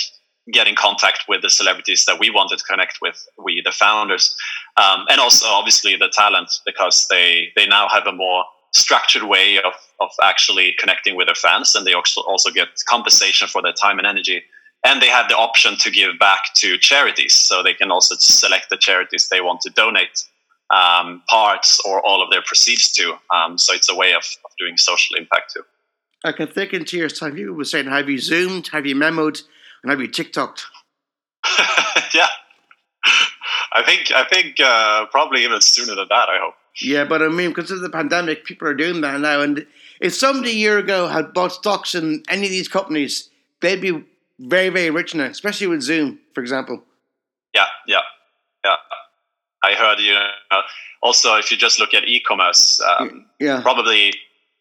get 0.53 0.67
in 0.67 0.75
contact 0.75 1.23
with 1.27 1.41
the 1.41 1.49
celebrities 1.49 2.05
that 2.05 2.19
we 2.19 2.29
wanted 2.29 2.59
to 2.59 2.63
connect 2.65 2.99
with, 3.01 3.27
we 3.43 3.61
the 3.65 3.71
founders, 3.71 4.35
um, 4.77 5.05
and 5.09 5.19
also 5.19 5.47
obviously 5.47 5.95
the 5.95 6.09
talent 6.09 6.51
because 6.65 7.07
they 7.09 7.49
they 7.55 7.67
now 7.67 7.87
have 7.89 8.05
a 8.07 8.11
more 8.11 8.45
structured 8.73 9.23
way 9.23 9.57
of 9.57 9.73
of 9.99 10.09
actually 10.21 10.75
connecting 10.77 11.15
with 11.15 11.27
their 11.27 11.35
fans, 11.35 11.75
and 11.75 11.85
they 11.85 11.93
also 11.93 12.21
also 12.21 12.51
get 12.51 12.67
compensation 12.87 13.47
for 13.47 13.61
their 13.61 13.73
time 13.73 13.97
and 13.97 14.07
energy. 14.07 14.43
And 14.83 15.01
they 15.01 15.09
have 15.09 15.29
the 15.29 15.35
option 15.35 15.77
to 15.77 15.89
give 15.89 16.19
back 16.19 16.41
to 16.57 16.77
charities, 16.77 17.33
so 17.33 17.63
they 17.63 17.73
can 17.73 17.89
also 17.89 18.15
select 18.19 18.69
the 18.69 18.77
charities 18.77 19.29
they 19.29 19.41
want 19.41 19.61
to 19.61 19.71
donate 19.71 20.23
um, 20.69 21.23
parts 21.27 21.79
or 21.85 22.05
all 22.05 22.21
of 22.21 22.29
their 22.29 22.43
proceeds 22.43 22.91
to. 22.93 23.17
Um, 23.33 23.57
so 23.57 23.73
it's 23.73 23.89
a 23.89 23.95
way 23.95 24.13
of, 24.13 24.23
of 24.45 24.51
doing 24.59 24.77
social 24.77 25.15
impact 25.15 25.53
too. 25.53 25.63
I 26.25 26.31
can 26.31 26.47
think 26.47 26.73
in 26.73 26.85
two 26.85 26.97
years' 26.97 27.19
time, 27.19 27.35
people 27.35 27.53
were 27.53 27.63
saying, 27.63 27.85
have 27.85 28.09
you 28.09 28.17
Zoomed, 28.17 28.69
have 28.69 28.85
you 28.85 28.95
memoed, 28.95 29.43
and 29.83 29.91
have 29.91 30.01
you 30.01 30.07
TikToked? 30.07 30.63
yeah. 32.13 32.27
I 33.71 33.83
think 33.85 34.11
I 34.11 34.25
think 34.27 34.59
uh, 34.59 35.05
probably 35.07 35.43
even 35.43 35.61
sooner 35.61 35.95
than 35.95 36.07
that. 36.09 36.29
I 36.29 36.39
hope. 36.41 36.55
Yeah, 36.81 37.05
but 37.05 37.21
I 37.21 37.27
mean, 37.27 37.49
because 37.49 37.71
of 37.71 37.81
the 37.81 37.89
pandemic, 37.89 38.43
people 38.43 38.67
are 38.67 38.73
doing 38.73 39.01
that 39.01 39.19
now. 39.19 39.41
And 39.41 39.67
if 40.01 40.13
somebody 40.15 40.51
a 40.51 40.55
year 40.55 40.77
ago 40.77 41.07
had 41.07 41.33
bought 41.33 41.53
stocks 41.53 41.93
in 41.93 42.23
any 42.29 42.45
of 42.45 42.51
these 42.51 42.67
companies, 42.67 43.29
they'd 43.61 43.81
be 43.81 44.03
very, 44.39 44.69
very 44.69 44.89
rich 44.89 45.13
now, 45.13 45.25
especially 45.25 45.67
with 45.67 45.81
Zoom, 45.81 46.19
for 46.33 46.41
example. 46.41 46.83
Yeah, 47.53 47.67
yeah, 47.87 48.01
yeah. 48.63 48.75
I 49.63 49.73
heard 49.73 49.99
you. 49.99 50.13
Know, 50.13 50.61
also, 51.01 51.35
if 51.35 51.51
you 51.51 51.57
just 51.57 51.79
look 51.79 51.93
at 51.93 52.05
e-commerce, 52.05 52.81
um, 52.99 53.25
yeah, 53.39 53.61
probably 53.61 54.13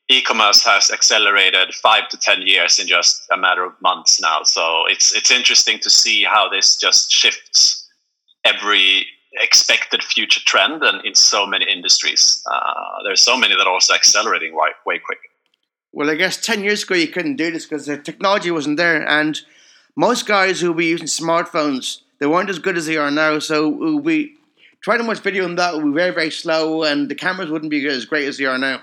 e-commerce 0.09 0.65
has 0.65 0.91
accelerated 0.91 1.75
five 1.75 2.09
to 2.11 2.19
ten 2.19 2.43
years 2.43 2.79
in 2.79 2.87
just 2.87 3.27
a 3.33 3.37
matter 3.37 3.65
of 3.65 3.73
months 3.81 4.21
now. 4.21 4.43
So 4.43 4.85
it's 4.89 5.15
it's 5.15 5.31
interesting 5.31 5.79
to 5.81 5.91
see 5.91 6.25
how 6.25 6.49
this 6.49 6.77
just 6.77 7.11
shifts 7.11 7.89
every 8.45 9.06
expected 9.41 10.03
future 10.03 10.41
trend 10.45 10.83
and 10.83 11.05
in 11.05 11.15
so 11.15 11.47
many 11.47 11.67
industries. 11.71 12.43
Uh, 12.51 13.03
there's 13.05 13.21
so 13.21 13.37
many 13.37 13.55
that 13.55 13.67
are 13.67 13.73
also 13.73 13.95
accelerating 13.95 14.55
way, 14.55 14.69
way 14.87 14.99
quicker. 14.99 15.21
Well, 15.93 16.11
I 16.11 16.15
guess 16.15 16.37
10 16.45 16.65
years 16.65 16.83
ago 16.83 16.95
you 16.95 17.09
couldn't 17.09 17.37
do 17.37 17.51
this 17.51 17.67
because 17.67 17.87
the 17.87 17.99
technology 17.99 18.51
wasn't 18.51 18.77
there. 18.77 19.06
And 19.09 19.41
most 19.97 20.27
guys 20.27 20.61
who 20.61 20.73
were 20.73 20.83
using 20.83 21.06
smartphones, 21.06 22.01
they 22.19 22.27
weren't 22.27 22.51
as 22.51 22.58
good 22.58 22.77
as 22.77 22.87
they 22.87 22.96
are 22.96 23.11
now. 23.11 23.39
So 23.39 23.69
we 23.69 24.37
try 24.82 24.96
to 24.96 25.05
watch 25.05 25.20
video 25.20 25.44
on 25.44 25.56
that 25.56 25.75
would 25.75 25.84
be 25.84 25.93
very, 25.93 26.13
very 26.13 26.31
slow 26.31 26.82
and 26.82 27.08
the 27.08 27.15
cameras 27.15 27.51
wouldn't 27.51 27.70
be 27.70 27.87
as 27.87 28.05
great 28.05 28.29
as 28.29 28.39
they 28.39 28.44
are 28.44 28.58
now. 28.58 28.82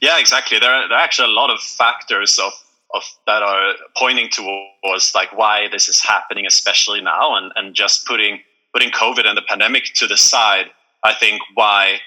Yeah, 0.00 0.18
exactly. 0.18 0.58
There 0.58 0.72
are, 0.72 0.88
there 0.88 0.96
are 0.96 1.02
actually 1.02 1.32
a 1.32 1.34
lot 1.34 1.50
of 1.50 1.60
factors 1.60 2.38
of, 2.38 2.52
of 2.94 3.02
that 3.26 3.42
are 3.42 3.74
pointing 3.96 4.30
towards 4.30 5.12
like 5.14 5.36
why 5.36 5.68
this 5.70 5.88
is 5.88 6.00
happening, 6.02 6.46
especially 6.46 7.00
now, 7.00 7.36
and, 7.36 7.52
and 7.56 7.74
just 7.74 8.06
putting 8.06 8.40
putting 8.72 8.90
COVID 8.90 9.26
and 9.26 9.36
the 9.36 9.42
pandemic 9.42 9.84
to 9.94 10.06
the 10.06 10.16
side. 10.16 10.66
I 11.04 11.14
think 11.14 11.40
why 11.54 11.98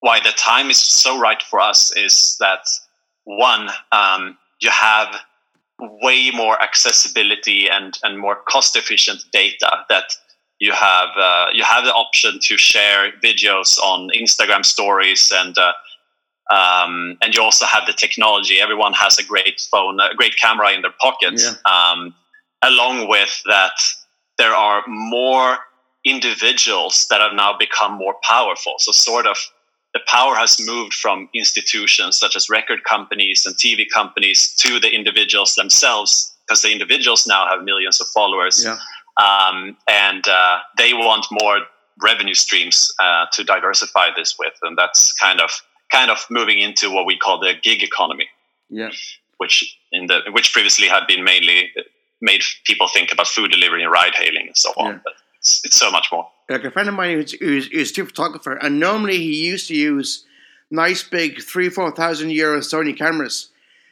why 0.00 0.20
the 0.20 0.32
time 0.36 0.70
is 0.70 0.78
so 0.78 1.18
right 1.18 1.42
for 1.42 1.60
us 1.60 1.94
is 1.96 2.36
that 2.38 2.68
one 3.24 3.70
um, 3.92 4.36
you 4.60 4.70
have 4.70 5.16
way 5.80 6.30
more 6.30 6.60
accessibility 6.62 7.68
and 7.68 7.98
and 8.02 8.18
more 8.18 8.36
cost 8.48 8.76
efficient 8.76 9.24
data 9.32 9.70
that 9.88 10.12
you 10.58 10.72
have 10.72 11.08
uh, 11.18 11.46
you 11.52 11.64
have 11.64 11.84
the 11.84 11.92
option 11.92 12.38
to 12.42 12.56
share 12.56 13.12
videos 13.22 13.78
on 13.78 14.08
Instagram 14.10 14.64
stories 14.64 15.32
and 15.34 15.56
uh, 15.58 15.72
um, 16.50 17.18
and 17.22 17.34
you 17.34 17.42
also 17.42 17.66
have 17.66 17.86
the 17.86 17.92
technology. 17.92 18.60
Everyone 18.60 18.92
has 18.92 19.18
a 19.18 19.24
great 19.24 19.60
phone, 19.60 19.98
a 20.00 20.14
great 20.14 20.36
camera 20.36 20.72
in 20.72 20.82
their 20.82 20.94
pocket. 21.00 21.40
Yeah. 21.40 21.54
Um, 21.70 22.14
along 22.62 23.08
with 23.08 23.42
that, 23.46 23.72
there 24.38 24.54
are 24.54 24.82
more 24.86 25.58
individuals 26.04 27.06
that 27.10 27.20
have 27.20 27.34
now 27.34 27.56
become 27.58 27.94
more 27.94 28.14
powerful. 28.22 28.74
So, 28.78 28.92
sort 28.92 29.26
of, 29.26 29.36
the 29.92 30.00
power 30.06 30.36
has 30.36 30.58
moved 30.64 30.94
from 30.94 31.28
institutions 31.34 32.18
such 32.18 32.36
as 32.36 32.48
record 32.48 32.84
companies 32.84 33.44
and 33.44 33.56
TV 33.56 33.86
companies 33.92 34.54
to 34.58 34.78
the 34.78 34.94
individuals 34.94 35.54
themselves, 35.56 36.32
because 36.46 36.62
the 36.62 36.70
individuals 36.70 37.26
now 37.26 37.48
have 37.48 37.64
millions 37.64 38.00
of 38.00 38.06
followers. 38.08 38.64
Yeah. 38.64 38.78
Um, 39.16 39.76
and 39.88 40.28
uh, 40.28 40.58
they 40.76 40.92
want 40.92 41.26
more 41.42 41.60
revenue 42.02 42.34
streams 42.34 42.92
uh, 43.00 43.26
to 43.32 43.42
diversify 43.42 44.08
this 44.14 44.36
with. 44.38 44.52
And 44.62 44.76
that's 44.76 45.12
kind 45.14 45.40
of 45.40 45.50
kind 45.90 46.10
of 46.10 46.18
moving 46.30 46.58
into 46.60 46.90
what 46.90 47.06
we 47.06 47.16
call 47.18 47.38
the 47.38 47.54
gig 47.62 47.82
economy. 47.82 48.28
Yeah. 48.68 48.90
Which 49.38 49.78
in 49.92 50.06
the 50.06 50.20
which 50.30 50.52
previously 50.52 50.88
had 50.88 51.06
been 51.06 51.22
mainly 51.24 51.70
made 52.20 52.42
people 52.64 52.88
think 52.88 53.12
about 53.12 53.26
food 53.28 53.50
delivery 53.50 53.82
and 53.82 53.92
ride 53.92 54.14
hailing 54.14 54.46
and 54.48 54.56
so 54.56 54.70
on. 54.76 54.86
Yeah. 54.94 54.98
But 55.04 55.12
it's, 55.38 55.60
it's 55.64 55.76
so 55.76 55.90
much 55.90 56.08
more. 56.10 56.28
Like 56.48 56.64
a 56.64 56.70
friend 56.70 56.88
of 56.88 56.94
mine 56.94 57.16
who's, 57.16 57.32
who's, 57.32 57.66
who's 57.66 57.98
a 57.98 58.04
photographer, 58.04 58.52
and 58.54 58.78
normally 58.80 59.18
he 59.18 59.44
used 59.46 59.68
to 59.68 59.74
use 59.74 60.24
nice 60.70 61.02
big 61.02 61.42
three, 61.42 61.68
four 61.68 61.90
thousand 61.90 62.30
euro 62.30 62.60
Sony 62.60 62.96
cameras. 62.96 63.50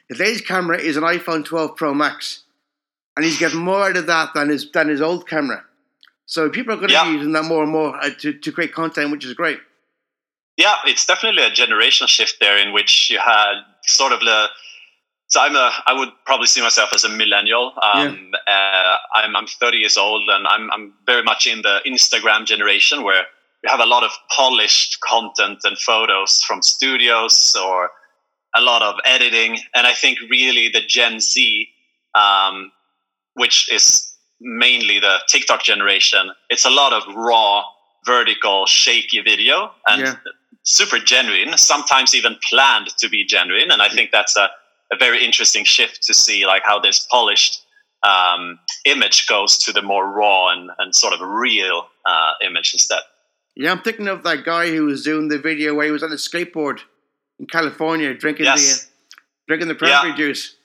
Today's 0.09 0.41
camera 0.41 0.77
is 0.79 0.97
an 0.97 1.03
iPhone 1.03 1.43
12 1.45 1.75
Pro 1.75 1.93
Max. 1.93 2.43
and 3.15 3.23
he's 3.25 3.39
getting 3.39 3.59
more 3.59 3.85
out 3.89 3.97
of 3.97 4.07
that 4.07 4.33
than 4.33 4.49
his 4.49 4.69
than 4.71 4.89
his 4.89 5.01
old 5.01 5.27
camera. 5.27 5.63
So 6.25 6.49
people 6.49 6.73
are 6.73 6.77
going 6.77 6.87
to 6.89 6.93
Yeah. 6.93 7.05
be 7.05 7.11
using 7.17 7.33
that 7.33 7.45
more 7.45 7.61
and 7.63 7.71
more 7.71 7.95
uh, 7.95 8.09
to 8.19 8.33
to 8.33 8.51
create 8.51 8.73
content, 8.73 9.11
which 9.11 9.25
is 9.25 9.33
great. 9.33 9.59
Yeah, 10.57 10.75
it's 10.85 11.05
definitely 11.05 11.43
a 11.43 11.51
generation 11.51 12.07
shift 12.07 12.37
there 12.39 12.57
in 12.57 12.73
which 12.73 13.09
you 13.09 13.19
had 13.19 13.55
sort 13.83 14.13
of 14.13 14.19
the. 14.21 14.47
So 15.27 15.41
I'm 15.41 15.55
a. 15.55 15.71
I 15.85 15.93
would 15.93 16.09
probably 16.25 16.47
see 16.47 16.61
myself 16.61 16.93
as 16.93 17.03
a 17.03 17.09
millennial. 17.09 17.73
Um, 17.81 18.31
uh, 18.47 18.95
I'm 19.13 19.35
I'm 19.35 19.47
30 19.47 19.77
years 19.77 19.97
old, 19.97 20.29
and 20.29 20.47
I'm 20.47 20.71
I'm 20.71 20.93
very 21.05 21.23
much 21.23 21.45
in 21.45 21.61
the 21.61 21.81
Instagram 21.85 22.45
generation 22.45 23.03
where 23.03 23.25
we 23.63 23.69
have 23.69 23.79
a 23.79 23.85
lot 23.85 24.03
of 24.03 24.11
polished 24.35 24.99
content 25.01 25.59
and 25.63 25.77
photos 25.79 26.41
from 26.43 26.61
studios 26.61 27.55
or 27.61 27.89
a 28.55 28.61
lot 28.61 28.81
of 28.81 28.95
editing, 29.03 29.57
and 29.75 29.85
I 29.85 29.93
think 29.93 30.19
really 30.29 30.69
the 30.69 30.81
Gen 30.87 31.19
Z, 31.19 31.67
um, 32.13 32.71
which 33.33 33.69
is 33.73 34.13
mainly 34.39 34.99
the 34.99 35.17
TikTok 35.27 35.63
generation, 35.63 36.31
it's 36.49 36.65
a 36.65 36.69
lot 36.69 36.93
of 36.93 37.03
raw, 37.13 37.63
vertical, 38.05 38.65
shaky 38.65 39.21
video 39.21 39.71
and 39.87 40.01
Yeah. 40.01 40.15
Super 40.65 40.97
genuine, 40.99 41.57
sometimes 41.57 42.13
even 42.15 42.35
planned 42.49 42.89
to 42.97 43.07
be 43.09 43.23
genuine. 43.25 43.71
And 43.71 43.81
I 43.81 43.89
think 43.89 44.11
that's 44.11 44.35
a, 44.35 44.49
a 44.91 44.97
very 44.97 45.23
interesting 45.23 45.63
shift 45.63 46.03
to 46.03 46.13
see 46.13 46.45
like 46.45 46.63
how 46.65 46.79
this 46.79 47.07
polished 47.09 47.61
um, 48.03 48.59
image 48.85 49.27
goes 49.27 49.57
to 49.59 49.71
the 49.71 49.81
more 49.81 50.07
raw 50.11 50.49
and, 50.51 50.69
and 50.79 50.95
sort 50.95 51.13
of 51.13 51.21
real 51.21 51.87
uh, 52.05 52.31
image 52.45 52.73
instead. 52.73 52.99
Yeah, 53.55 53.71
I'm 53.71 53.81
thinking 53.81 54.07
of 54.07 54.23
that 54.23 54.43
guy 54.43 54.67
who 54.69 54.85
was 54.85 55.03
doing 55.03 55.29
the 55.29 55.37
video 55.37 55.73
where 55.75 55.85
he 55.85 55.91
was 55.91 56.03
on 56.03 56.11
a 56.11 56.15
skateboard 56.15 56.79
in 57.39 57.45
California 57.45 58.13
drinking 58.13 58.45
Yes. 58.45 58.85
the 58.85 58.87
uh, 58.87 58.89
drinking 59.47 59.67
the 59.69 59.75
cranberry 59.75 60.13
juice. 60.17 60.55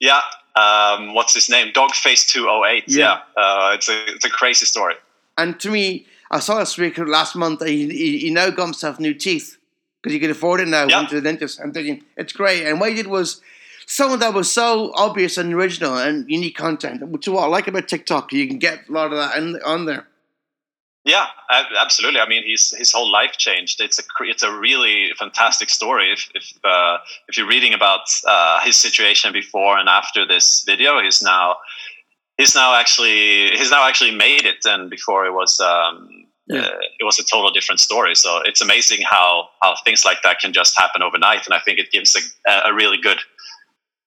Yeah. 0.00 0.20
Um, 0.56 1.14
what's 1.14 1.34
his 1.34 1.48
name? 1.48 1.72
Doggface 1.72 2.26
208. 2.26 2.84
Yeah. 2.88 3.20
Yeah. 3.36 3.42
Uh, 3.42 3.72
it's, 3.74 3.88
a, 3.88 4.04
it's 4.08 4.24
a 4.24 4.30
crazy 4.30 4.66
story. 4.66 4.94
And 5.38 5.58
to 5.60 5.70
me, 5.70 6.06
I 6.30 6.38
saw 6.38 6.60
a 6.60 6.66
speaker 6.66 7.06
last 7.06 7.34
month. 7.34 7.64
He, 7.66 7.88
he, 7.88 8.18
he 8.18 8.30
now 8.30 8.50
got 8.50 8.66
himself 8.66 9.00
new 9.00 9.14
teeth 9.14 9.58
because 10.00 10.12
he 10.12 10.20
can 10.20 10.30
afford 10.30 10.60
it 10.60 10.68
now. 10.68 10.86
Yeah. 10.86 10.98
Went 10.98 11.10
to 11.10 11.16
the 11.16 11.22
dentist. 11.22 11.60
I'm 11.60 11.72
thinking 11.72 12.04
it's 12.16 12.32
great. 12.32 12.66
And 12.66 12.80
what 12.80 12.90
he 12.90 12.96
did 12.96 13.08
was 13.08 13.40
someone 13.86 14.20
that 14.20 14.32
was 14.32 14.50
so 14.50 14.92
obvious 14.94 15.36
and 15.36 15.52
original 15.52 15.96
and 15.96 16.30
unique 16.30 16.56
content, 16.56 17.06
which 17.08 17.26
is 17.26 17.32
what 17.32 17.44
I 17.44 17.46
like 17.48 17.66
about 17.66 17.88
TikTok. 17.88 18.32
You 18.32 18.46
can 18.46 18.58
get 18.58 18.88
a 18.88 18.92
lot 18.92 19.12
of 19.12 19.18
that 19.18 19.36
in, 19.36 19.60
on 19.64 19.86
there. 19.86 20.06
Yeah, 21.04 21.26
absolutely. 21.80 22.20
I 22.20 22.28
mean, 22.28 22.42
his 22.46 22.74
his 22.76 22.92
whole 22.92 23.10
life 23.10 23.32
changed. 23.38 23.80
It's 23.80 23.98
a 23.98 24.02
it's 24.20 24.42
a 24.42 24.52
really 24.52 25.10
fantastic 25.18 25.70
story. 25.70 26.12
If 26.12 26.30
if 26.34 26.52
uh, 26.62 26.98
if 27.26 27.38
you're 27.38 27.48
reading 27.48 27.72
about 27.72 28.02
uh, 28.26 28.60
his 28.60 28.76
situation 28.76 29.32
before 29.32 29.78
and 29.78 29.88
after 29.88 30.26
this 30.26 30.62
video, 30.64 31.00
he's 31.00 31.22
now 31.22 31.56
he's 32.38 32.54
now 32.54 32.74
actually 32.74 33.50
he's 33.56 33.70
now 33.70 33.86
actually 33.88 34.14
made 34.14 34.44
it. 34.44 34.64
And 34.64 34.90
before 34.90 35.26
it 35.26 35.32
was 35.32 35.60
um, 35.60 36.26
Yeah. 36.46 36.62
uh, 36.62 36.78
it 36.98 37.04
was 37.04 37.18
a 37.18 37.24
total 37.24 37.50
different 37.52 37.80
story. 37.80 38.14
So 38.14 38.40
it's 38.44 38.60
amazing 38.60 39.00
how 39.08 39.48
how 39.62 39.74
things 39.84 40.04
like 40.04 40.18
that 40.22 40.38
can 40.40 40.52
just 40.52 40.78
happen 40.78 41.02
overnight. 41.02 41.46
And 41.46 41.54
I 41.54 41.60
think 41.60 41.78
it 41.78 41.90
gives 41.90 42.16
a, 42.46 42.52
a 42.70 42.74
really 42.74 42.98
good 43.00 43.18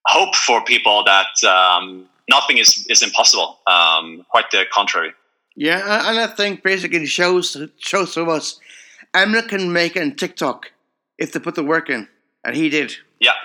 hope 0.06 0.34
for 0.36 0.62
people 0.64 1.04
that 1.04 1.32
um, 1.44 2.06
nothing 2.28 2.58
is 2.58 2.86
is 2.88 3.02
impossible. 3.02 3.58
Um, 3.66 4.24
quite 4.28 4.50
the 4.50 4.64
contrary. 4.72 5.12
Yeah, 5.56 6.08
and 6.08 6.18
I 6.18 6.26
think 6.26 6.62
basically 6.62 7.06
shows 7.06 7.56
shows 7.78 8.14
to 8.14 8.24
us 8.30 8.60
Emma 9.14 9.42
can 9.42 9.72
make 9.72 9.96
it 9.96 10.02
on 10.02 10.16
TikTok 10.16 10.72
if 11.18 11.30
they 11.32 11.38
put 11.40 11.54
the 11.54 11.62
work 11.62 11.88
in, 11.88 12.08
and 12.44 12.56
he 12.56 12.68
did. 12.68 12.92
Yeah, 13.20 13.36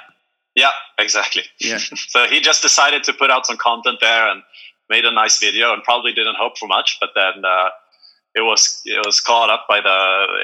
yeah, 0.56 0.72
exactly. 0.98 1.44
Yeah. 1.60 1.78
so 2.14 2.26
he 2.26 2.40
just 2.42 2.62
decided 2.64 3.04
to 3.04 3.14
put 3.14 3.30
out 3.30 3.46
some 3.46 3.58
content 3.58 4.00
there 4.02 4.28
and 4.28 4.42
made 4.90 5.06
a 5.06 5.12
nice 5.12 5.40
video, 5.40 5.74
and 5.74 5.84
probably 5.84 6.14
didn't 6.14 6.36
hope 6.38 6.58
for 6.58 6.68
much, 6.68 6.98
but 7.00 7.10
then 7.16 7.44
uh, 7.46 7.70
it 8.36 8.42
was 8.42 8.82
it 8.86 9.04
was 9.06 9.20
caught 9.20 9.50
up 9.50 9.66
by 9.70 9.82
the 9.82 9.98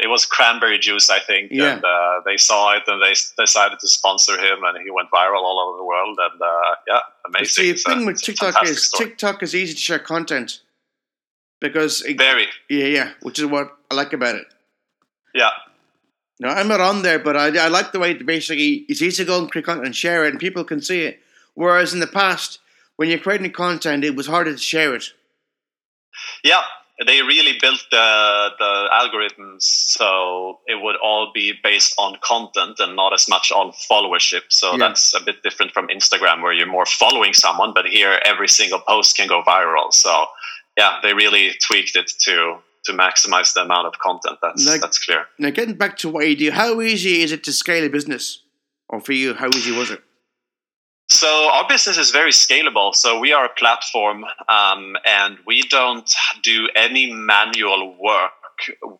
it 0.04 0.08
was 0.08 0.25
cranberry 0.25 0.80
juice, 0.80 1.10
I 1.10 1.20
think, 1.20 1.52
Yeah. 1.52 1.74
and 1.75 1.84
uh, 1.86 2.22
they 2.25 2.38
saw 2.38 2.74
it 2.75 2.84
and 2.88 3.02
they 3.02 3.14
decided 3.44 3.80
to 3.80 3.88
sponsor 3.88 4.34
him, 4.40 4.64
and 4.64 4.78
he 4.84 4.92
went 4.92 5.10
viral 5.12 5.42
all 5.44 5.60
over 5.68 5.78
the 5.78 5.84
world, 5.86 6.18
and 6.20 6.42
uh, 6.42 6.75
yeah, 6.88 7.00
amazing. 7.28 7.48
See, 7.48 7.64
the 7.64 7.70
It's 7.72 7.86
a- 7.86 7.90
thing 7.90 8.06
with 8.06 8.22
TikTok 8.22 8.64
is 8.68 8.88
story. 8.88 9.06
TikTok 9.10 9.44
is 9.44 9.54
easy 9.56 9.74
to 9.74 9.80
share 9.80 10.00
content 10.00 10.62
because 11.62 12.02
it, 12.04 12.18
very 12.18 12.48
yeah, 12.70 12.86
yeah, 12.86 13.12
which 13.22 13.40
is 13.40 13.46
what 13.46 13.75
I 13.92 13.96
like 13.96 14.14
about 14.14 14.36
it. 14.36 14.48
yeah. 15.34 15.52
No, 16.38 16.50
I'm 16.50 16.68
not 16.68 16.82
on 16.82 17.02
there, 17.02 17.18
but 17.18 17.38
I, 17.38 17.46
I 17.58 17.70
like 17.70 17.94
the 17.94 18.00
way 18.00 18.12
that 18.12 18.25
basically 18.25 18.84
it's 18.90 19.02
easy 19.02 19.24
to 19.24 19.28
go 19.28 19.40
and 19.40 19.50
click 19.50 19.70
on 19.70 19.78
it 19.80 19.86
and 19.86 19.96
share 19.96 20.25
it, 20.25 20.32
and 20.32 20.40
people 20.40 20.66
can 20.66 20.82
see 20.82 21.04
it. 21.04 21.20
Whereas 21.54 21.94
in 21.94 22.02
the 22.02 22.08
past, 22.08 22.60
when 22.98 23.10
you're 23.10 23.20
creating 23.20 23.52
content, 23.52 24.04
it 24.04 24.16
was 24.16 24.28
harder 24.28 24.52
to 24.54 24.58
share 24.58 24.96
it. 24.96 25.06
Yeah, 26.44 26.62
they 27.06 27.22
really 27.22 27.58
built 27.60 27.82
the 27.92 28.50
the 28.58 28.90
algorithms 28.94 29.64
so 29.64 30.60
it 30.66 30.82
would 30.82 30.96
all 31.04 31.32
be 31.34 31.54
based 31.64 31.94
on 31.98 32.18
content 32.24 32.80
and 32.80 32.96
not 32.96 33.14
as 33.14 33.28
much 33.28 33.52
on 33.52 33.74
followership. 33.92 34.44
So 34.50 34.72
Yeah. 34.72 34.78
that's 34.78 35.14
a 35.14 35.20
bit 35.20 35.44
different 35.44 35.74
from 35.74 35.88
Instagram 35.90 36.42
where 36.42 36.54
you're 36.54 36.68
more 36.78 36.86
following 36.86 37.34
someone, 37.34 37.74
but 37.74 37.86
here 37.86 38.22
every 38.25 38.48
single 38.48 38.80
post 38.80 39.18
can 39.18 39.28
go 39.28 39.44
viral. 39.44 39.92
So 39.94 40.28
yeah, 40.78 41.00
they 41.04 41.14
really 41.14 41.54
tweaked 41.68 41.96
it 41.96 42.08
to 42.25 42.60
to 42.86 42.94
maximize 42.94 43.54
the 43.56 43.62
amount 43.62 43.88
of 43.88 43.94
content. 44.00 44.38
That's 44.44 44.66
Like- 44.66 44.80
that's 44.80 45.04
clear. 45.04 45.28
Now, 45.40 45.50
getting 45.50 45.74
back 45.75 45.98
to 45.98 46.08
what 46.10 46.28
you 46.30 46.36
do, 46.36 46.52
how 46.52 46.80
easy 46.82 47.24
is 47.24 47.32
it 47.32 47.44
to 47.46 47.52
scale 47.52 47.84
a 47.84 47.90
business? 47.90 48.44
Or 48.90 49.02
for 49.02 49.14
you, 49.14 49.34
how 49.34 49.48
easy 49.48 49.72
was 49.72 49.90
it? 49.90 50.04
So 51.15 51.50
our 51.53 51.65
business 51.65 51.98
is 51.98 52.12
very 52.12 52.31
scalable. 52.31 52.93
So 52.93 53.17
we 53.19 53.31
are 53.31 53.45
a 53.45 53.53
platform, 53.57 54.25
um, 54.50 54.98
and 55.05 55.38
we 55.48 55.62
don't 55.62 56.13
do 56.43 56.67
any 56.75 57.13
manual 57.13 57.95
work 57.98 58.34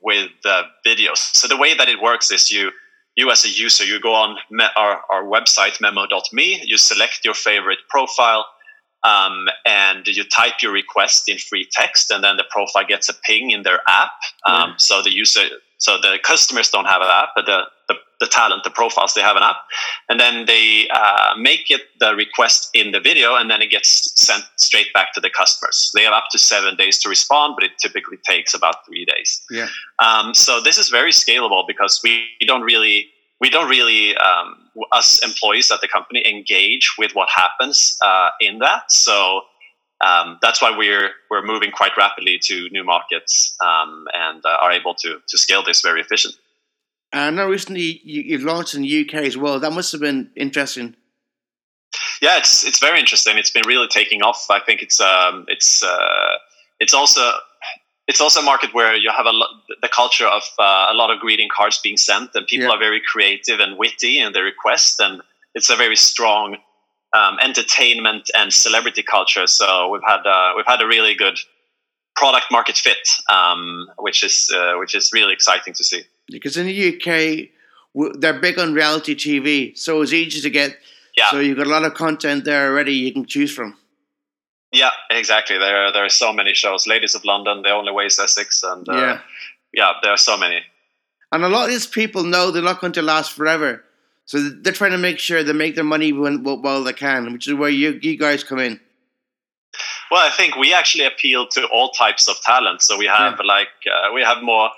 with 0.02 0.30
the 0.44 0.62
videos. 0.88 1.18
So 1.36 1.50
the 1.50 1.58
way 1.58 1.74
that 1.74 1.90
it 1.90 2.02
works 2.02 2.32
is 2.32 2.50
you, 2.50 2.72
you 3.18 3.30
as 3.32 3.44
a 3.44 3.50
user, 3.50 3.84
you 3.84 4.00
go 4.00 4.14
on 4.14 4.38
me- 4.50 4.76
our, 4.78 5.02
our 5.12 5.24
website 5.26 5.76
memmo.me, 5.80 6.62
you 6.66 6.78
select 6.78 7.20
your 7.26 7.34
favorite 7.34 7.80
profile, 7.90 8.46
um, 9.04 9.50
and 9.66 10.08
you 10.08 10.24
type 10.24 10.62
your 10.62 10.72
request 10.72 11.28
in 11.28 11.38
free 11.38 11.68
text, 11.70 12.12
and 12.12 12.24
then 12.24 12.38
the 12.38 12.46
profile 12.50 12.86
gets 12.88 13.10
a 13.10 13.14
ping 13.26 13.52
in 13.52 13.64
their 13.64 13.82
app. 13.90 14.12
Um, 14.46 14.70
Yeah. 14.70 14.74
So 14.78 15.02
the 15.02 15.12
user, 15.14 15.46
so 15.80 15.98
the 15.98 16.18
customers 16.24 16.70
don't 16.70 16.86
have 16.86 17.02
an 17.02 17.10
app, 17.10 17.32
but 17.36 17.46
the, 17.46 17.60
the 18.26 18.32
talent, 18.32 18.64
the 18.64 18.70
profiles, 18.70 19.14
they 19.14 19.22
have 19.22 19.36
an 19.36 19.44
app, 19.44 19.58
and 20.10 20.20
then 20.20 20.46
they 20.46 20.88
uh, 20.94 21.34
make 21.38 21.70
it 21.70 21.82
the 22.00 22.16
request 22.16 22.70
in 22.74 22.92
the 22.92 23.00
video, 23.00 23.36
and 23.36 23.50
then 23.50 23.62
it 23.62 23.70
gets 23.70 23.90
sent 24.20 24.44
straight 24.58 24.92
back 24.94 25.14
to 25.14 25.22
the 25.22 25.30
customers. 25.30 25.92
They 25.96 26.04
have 26.04 26.14
up 26.14 26.26
to 26.32 26.40
seven 26.40 26.76
days 26.76 27.00
to 27.00 27.10
respond, 27.10 27.56
but 27.58 27.64
it 27.64 27.72
typically 27.80 28.18
takes 28.28 28.54
about 28.54 28.86
three 28.86 29.06
days. 29.06 29.42
Yeah. 29.52 29.70
Um, 30.00 30.34
so 30.34 30.62
this 30.62 30.78
is 30.78 30.90
very 30.90 31.12
scalable 31.12 31.66
because 31.68 32.02
we 32.04 32.26
don't 32.46 32.64
really 32.64 33.10
we 33.42 33.50
don't 33.50 33.70
really 33.70 34.16
um, 34.18 34.56
us 34.92 35.24
employees 35.24 35.70
at 35.72 35.82
the 35.82 35.88
company 35.88 36.24
engage 36.28 36.96
with 36.98 37.12
what 37.14 37.28
happens 37.30 37.98
uh, 38.02 38.30
in 38.40 38.60
that. 38.60 38.92
So 38.92 39.42
um, 40.06 40.38
that's 40.42 40.62
why 40.62 40.76
we're 40.76 41.12
we're 41.30 41.46
moving 41.46 41.72
quite 41.72 41.92
rapidly 41.98 42.40
to 42.44 42.70
new 42.72 42.84
markets 42.84 43.56
um, 43.64 44.06
and 44.14 44.42
uh, 44.46 44.58
are 44.62 44.72
able 44.72 44.94
to 44.96 45.20
to 45.28 45.38
scale 45.38 45.64
this 45.64 45.82
very 45.82 46.02
efficient. 46.02 46.36
And 47.14 47.36
now 47.38 47.48
recently 47.48 48.02
you, 48.04 48.22
you've 48.24 48.44
launched 48.44 48.74
in 48.76 48.82
the 48.82 49.02
UK 49.08 49.16
as 49.26 49.38
well. 49.38 49.60
That 49.60 49.72
must 49.72 49.92
have 49.92 50.02
been 50.02 50.32
interesting. 50.36 50.96
Yeah, 52.22 52.38
it's 52.38 52.66
it's 52.66 52.80
very 52.80 53.00
interesting. 53.00 53.38
It's 53.38 53.52
been 53.52 53.66
really 53.68 53.88
taking 53.88 54.22
off. 54.22 54.46
I 54.50 54.60
think 54.60 54.82
it's 54.82 55.00
um, 55.00 55.46
it's 55.48 55.84
uh, 55.84 56.38
it's 56.80 56.94
also 56.94 57.22
it's 58.08 58.20
also 58.22 58.42
a 58.42 58.44
market 58.44 58.74
where 58.74 58.96
you 58.96 59.12
have 59.16 59.26
a 59.26 59.32
lot, 59.32 59.50
the 59.82 59.88
culture 59.88 60.28
of 60.28 60.44
uh, 60.60 60.88
a 60.92 60.94
lot 60.94 61.10
of 61.12 61.20
greeting 61.20 61.50
cards 61.56 61.80
being 61.82 61.98
sent, 61.98 62.32
and 62.36 62.46
people 62.48 62.68
Yeah. 62.68 62.74
are 62.74 62.80
very 62.80 63.02
creative 63.06 63.60
and 63.60 63.78
witty 63.78 64.20
in 64.20 64.34
their 64.34 64.44
request, 64.44 65.00
and 65.00 65.22
it's 65.54 65.70
a 65.70 65.76
very 65.76 65.96
strong 65.96 66.58
um, 67.16 67.38
entertainment 67.42 68.30
and 68.36 68.52
celebrity 68.52 69.04
culture. 69.04 69.48
So 69.48 69.90
we've 69.90 70.04
had 70.06 70.26
uh, 70.26 70.54
we've 70.56 70.68
had 70.68 70.82
a 70.82 70.88
really 70.88 71.16
good 71.16 71.40
product 72.16 72.46
market 72.52 72.78
fit, 72.78 73.08
um, 73.30 73.88
which 74.00 74.24
is 74.24 74.52
uh, 74.54 74.74
which 74.80 74.96
is 74.96 75.12
really 75.14 75.34
exciting 75.34 75.74
to 75.76 75.84
see. 75.84 76.04
Because 76.28 76.58
in 76.58 76.66
the 76.68 76.96
UK, 76.96 77.50
they're 78.20 78.40
big 78.40 78.60
on 78.60 78.74
reality 78.74 79.16
TV. 79.16 79.78
So 79.78 80.02
it's 80.02 80.14
easy 80.14 80.42
to 80.42 80.50
get. 80.50 80.78
Yeah. 81.18 81.32
So 81.32 81.40
you've 81.40 81.58
got 81.58 81.68
a 81.68 81.70
lot 81.70 81.84
of 81.84 81.94
content 81.94 82.44
there 82.46 82.70
already 82.70 82.94
you 82.94 83.14
can 83.14 83.26
choose 83.26 83.54
from. 83.54 83.78
Yeah, 84.72 84.92
exactly. 85.10 85.58
There 85.58 85.92
there 85.94 86.04
are 86.04 86.10
so 86.10 86.34
many 86.34 86.54
shows. 86.54 86.86
Ladies 86.88 87.16
of 87.16 87.24
London, 87.24 87.62
The 87.62 87.70
Only 87.70 87.94
Way 87.94 88.06
is 88.06 88.20
Essex, 88.20 88.62
and 88.64 88.88
uh, 88.90 88.94
yeah. 88.94 89.20
yeah, 89.74 89.94
there 90.02 90.12
are 90.12 90.18
so 90.18 90.38
many. 90.38 90.62
And 91.32 91.44
a 91.44 91.50
lot 91.50 91.66
of 91.66 91.70
these 91.70 91.88
people 91.88 92.24
know 92.24 92.52
they're 92.52 92.62
not 92.62 92.82
going 92.82 92.94
to 92.94 93.02
last 93.02 93.32
forever. 93.32 93.84
So 94.26 94.40
they're 94.40 94.74
trying 94.74 94.92
to 94.92 94.98
make 94.98 95.20
sure 95.20 95.44
they 95.44 95.54
make 95.54 95.76
their 95.76 95.84
money 95.84 96.12
when, 96.12 96.44
while 96.44 96.84
they 96.84 96.94
can, 96.94 97.32
which 97.32 97.48
is 97.48 97.54
where 97.54 97.70
you, 97.70 98.00
you 98.02 98.18
guys 98.18 98.44
come 98.44 98.60
in. 98.60 98.80
Well, 100.10 100.26
I 100.26 100.32
think 100.32 100.56
we 100.56 100.74
actually 100.74 101.06
appeal 101.06 101.48
to 101.48 101.68
all 101.68 101.90
types 101.92 102.28
of 102.28 102.40
talent. 102.42 102.82
So 102.82 102.98
we 102.98 103.06
have 103.06 103.40
like 103.44 103.68
uh, 103.86 104.14
we 104.14 104.24
have 104.24 104.42
more, 104.42 104.70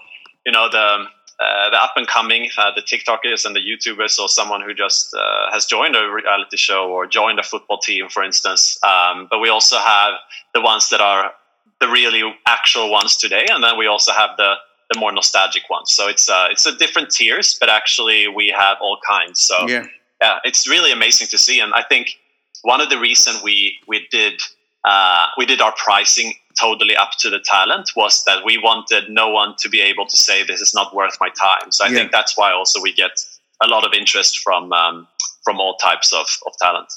you 0.46 0.51
know, 0.51 0.70
the 0.70 1.06
uh, 1.39 1.70
the 1.70 1.77
up 1.77 1.94
and 1.96 2.08
coming, 2.08 2.50
uh, 2.58 2.72
the 2.75 2.82
TikTokers 2.82 3.46
and 3.46 3.56
the 3.56 3.60
YouTubers, 3.60 4.17
or 4.20 4.27
someone 4.27 4.62
who 4.62 4.74
just 4.74 5.13
uh, 5.13 5.51
has 5.51 5.65
joined 5.65 5.96
a 5.96 6.10
reality 6.10 6.58
show 6.58 6.89
or 6.89 7.06
joined 7.06 7.39
a 7.39 7.44
football 7.44 7.77
team, 7.77 8.10
for 8.10 8.24
instance. 8.24 8.79
Um, 8.84 9.27
but 9.29 9.39
we 9.39 9.50
also 9.50 9.77
have 9.77 10.13
the 10.53 10.62
ones 10.62 10.89
that 10.89 11.00
are 11.01 11.32
the 11.79 11.88
really 11.88 12.24
actual 12.48 12.89
ones 12.91 13.17
today, 13.17 13.46
and 13.50 13.63
then 13.63 13.77
we 13.77 13.88
also 13.88 14.12
have 14.12 14.32
the 14.38 14.56
the 14.91 15.00
more 15.00 15.12
nostalgic 15.12 15.70
ones. 15.70 15.91
So 15.91 16.08
it's 16.08 16.29
uh, 16.29 16.48
it's 16.50 16.65
a 16.65 16.75
different 16.75 17.12
tiers, 17.12 17.58
but 17.60 17.70
actually 17.70 18.27
we 18.27 18.53
have 18.58 18.77
all 18.82 18.98
kinds. 19.08 19.41
So 19.41 19.67
Yeah. 19.67 19.86
yeah, 20.22 20.39
it's 20.44 20.67
really 20.67 20.91
amazing 20.91 21.27
to 21.27 21.38
see, 21.38 21.60
and 21.60 21.74
I 21.74 21.84
think 21.84 22.17
one 22.63 22.82
of 22.82 22.89
the 22.89 22.98
reason 22.98 23.36
we 23.44 23.77
we 23.88 24.08
did 24.12 24.41
uh, 24.84 25.27
we 25.38 25.46
did 25.46 25.62
our 25.62 25.74
pricing 25.74 26.34
totally 26.60 26.96
up 26.96 27.12
to 27.20 27.30
the 27.30 27.40
talent 27.40 27.92
was 27.96 28.24
that 28.26 28.44
we 28.44 28.58
wanted 28.58 29.10
no 29.10 29.30
one 29.30 29.56
to 29.60 29.70
be 29.70 29.82
able 29.82 30.06
to 30.06 30.18
say 30.18 30.44
this 30.44 30.62
is 30.62 30.74
not 30.74 30.94
worth 30.96 31.18
my 31.20 31.30
time. 31.30 31.72
So 31.72 31.86
I 31.86 31.90
Yeah. 31.90 31.96
think 31.96 32.12
that's 32.12 32.38
why 32.38 32.52
also 32.52 32.82
we 32.82 32.94
get 32.94 33.24
a 33.62 33.68
lot 33.68 33.86
of 33.86 33.94
interest 33.94 34.40
from 34.40 34.72
um, 34.74 35.08
from 35.44 35.60
all 35.60 35.76
types 35.78 36.12
of, 36.14 36.28
of 36.46 36.54
talent. 36.60 36.92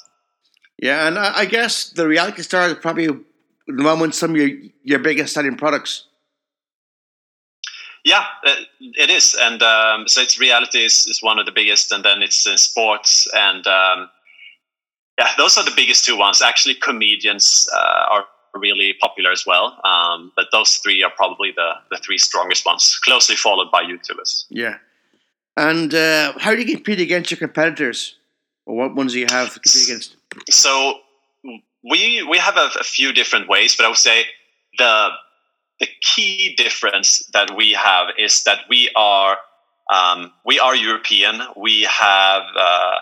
Yeah, 0.79 1.07
and 1.07 1.19
I, 1.19 1.45
guess 1.45 1.91
the 1.91 2.09
reality 2.09 2.43
stars 2.43 2.73
are 2.73 2.77
probably 2.77 3.07
at 3.07 3.17
the 3.67 3.83
moment 3.83 4.15
some 4.15 4.31
of 4.31 4.37
your 4.37 4.51
your 4.83 4.99
biggest 4.99 5.35
selling 5.35 5.57
products. 5.57 6.07
Yeah, 8.03 8.25
uh, 8.47 8.55
it 8.81 9.11
is, 9.11 9.37
and 9.39 9.63
um, 9.63 10.09
so 10.09 10.23
it's 10.23 10.41
reality 10.41 10.83
is, 10.85 11.07
is 11.07 11.23
one 11.23 11.39
of 11.39 11.45
the 11.45 11.53
biggest, 11.53 11.93
and 11.93 12.03
then 12.03 12.23
it's 12.23 12.47
in 12.47 12.57
sports, 12.57 13.29
and 13.35 13.67
um, 13.67 14.09
yeah, 15.19 15.33
those 15.37 15.59
are 15.59 15.65
the 15.65 15.77
biggest 15.77 16.07
two 16.07 16.17
ones. 16.17 16.41
Actually, 16.41 16.77
comedians 16.77 17.69
uh, 17.75 18.07
are 18.11 18.25
really 18.55 18.95
popular 19.01 19.31
as 19.31 19.45
well, 19.47 19.79
um, 19.85 20.33
but 20.37 20.47
those 20.53 20.77
three 20.77 21.03
are 21.03 21.13
probably 21.17 21.53
the 21.55 21.73
the 21.91 21.99
three 21.99 22.19
strongest 22.19 22.67
ones, 22.67 22.99
closely 23.05 23.37
followed 23.37 23.71
by 23.71 23.83
YouTubers. 23.83 24.47
Yeah. 24.51 24.77
And 25.57 25.93
uh, 25.95 26.33
how 26.39 26.55
do 26.55 26.63
you 26.63 26.75
compete 26.75 27.01
against 27.01 27.31
your 27.31 27.39
competitors? 27.39 28.17
Or 28.67 28.77
what 28.77 28.95
ones 28.95 29.13
do 29.13 29.19
you 29.19 29.27
have 29.31 29.53
to 29.55 29.61
compete 29.61 29.89
against? 29.89 30.17
So 30.49 31.01
we 31.83 32.27
we 32.29 32.39
have 32.39 32.57
a, 32.57 32.71
a 32.79 32.85
few 32.85 33.13
different 33.13 33.49
ways, 33.49 33.77
but 33.77 33.85
I 33.85 33.89
would 33.89 33.99
say 33.99 34.25
the 34.79 35.09
the 35.81 35.89
key 36.03 36.55
difference 36.57 37.27
that 37.33 37.57
we 37.57 37.73
have 37.73 38.09
is 38.19 38.45
that 38.45 38.61
we 38.69 38.91
are 38.95 39.39
um, 39.93 40.33
we 40.45 40.61
are 40.61 40.77
European. 40.77 41.41
We 41.57 41.83
have 41.91 42.43
uh, 42.57 42.97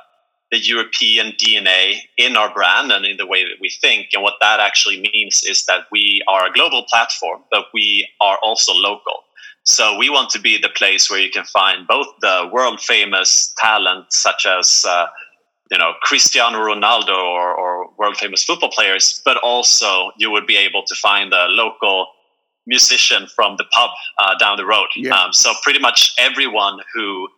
the 0.51 0.59
European 0.59 1.33
DNA 1.33 1.97
in 2.17 2.37
our 2.37 2.53
brand 2.53 2.91
and 2.91 3.05
in 3.05 3.17
the 3.19 3.27
way 3.27 3.45
that 3.45 3.61
we 3.61 3.71
think. 3.81 4.09
And 4.15 4.23
what 4.23 4.35
that 4.41 4.61
actually 4.61 5.01
means 5.13 5.43
is 5.45 5.65
that 5.67 5.85
we 5.93 6.23
are 6.27 6.47
a 6.47 6.53
global 6.53 6.85
platform, 6.89 7.43
but 7.51 7.67
we 7.75 8.09
are 8.21 8.39
also 8.43 8.73
local. 8.73 9.25
So 9.65 9.99
we 9.99 10.09
want 10.09 10.31
to 10.31 10.39
be 10.39 10.57
the 10.57 10.71
place 10.71 11.11
where 11.11 11.21
you 11.21 11.31
can 11.31 11.45
find 11.45 11.87
both 11.87 12.07
the 12.23 12.49
world 12.51 12.81
famous 12.81 13.53
talent, 13.59 14.07
such 14.11 14.47
as 14.47 14.87
uh, 14.89 15.09
you 15.71 15.77
know 15.77 15.93
Cristiano 16.01 16.59
Ronaldo 16.59 17.17
or, 17.17 17.55
or 17.55 17.91
world 17.99 18.17
famous 18.17 18.45
football 18.45 18.71
players, 18.71 19.21
but 19.27 19.37
also 19.39 20.11
you 20.17 20.31
would 20.31 20.47
be 20.47 20.57
able 20.57 20.85
to 20.85 20.95
find 20.95 21.35
a 21.35 21.47
local 21.49 22.07
musician 22.67 23.27
from 23.35 23.57
the 23.59 23.65
pub 23.75 23.91
uh, 24.19 24.39
down 24.39 24.57
the 24.57 24.65
road. 24.65 24.87
Yeah. 24.97 25.15
Um, 25.15 25.35
so 25.35 25.53
pretty 25.63 25.81
much 25.81 26.15
everyone 26.19 26.79
who 26.95 27.29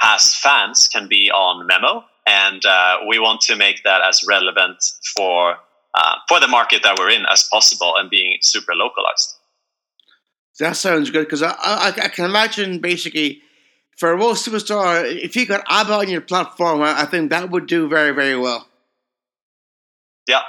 has 0.00 0.34
fans 0.34 0.88
can 0.88 1.06
be 1.06 1.30
on 1.30 1.68
Memmo, 1.68 2.04
and 2.26 2.64
uh, 2.64 2.98
we 3.08 3.18
want 3.18 3.40
to 3.42 3.56
make 3.56 3.82
that 3.84 4.00
as 4.02 4.24
relevant 4.26 4.76
for 5.16 5.56
uh, 5.94 6.16
for 6.28 6.40
the 6.40 6.48
market 6.48 6.82
that 6.82 6.98
we're 6.98 7.10
in 7.10 7.24
as 7.30 7.48
possible, 7.52 7.94
and 7.96 8.10
being 8.10 8.38
super 8.40 8.74
localized. 8.74 9.36
That 10.58 10.76
sounds 10.76 11.10
good 11.10 11.24
because 11.26 11.42
I, 11.42 11.50
I, 11.50 11.92
I 11.96 12.08
can 12.08 12.24
imagine 12.24 12.78
basically 12.78 13.42
for 13.96 14.12
a 14.12 14.16
world 14.16 14.36
superstar, 14.36 15.04
if 15.04 15.36
you 15.36 15.46
got 15.46 15.64
ABBA 15.68 15.92
on 15.92 16.08
your 16.08 16.20
platform, 16.20 16.82
I, 16.82 17.02
I 17.02 17.04
think 17.06 17.30
that 17.30 17.50
would 17.50 17.66
do 17.66 17.88
very, 17.88 18.12
very 18.12 18.36
well. 18.36 18.66
Yeah, 20.26 20.42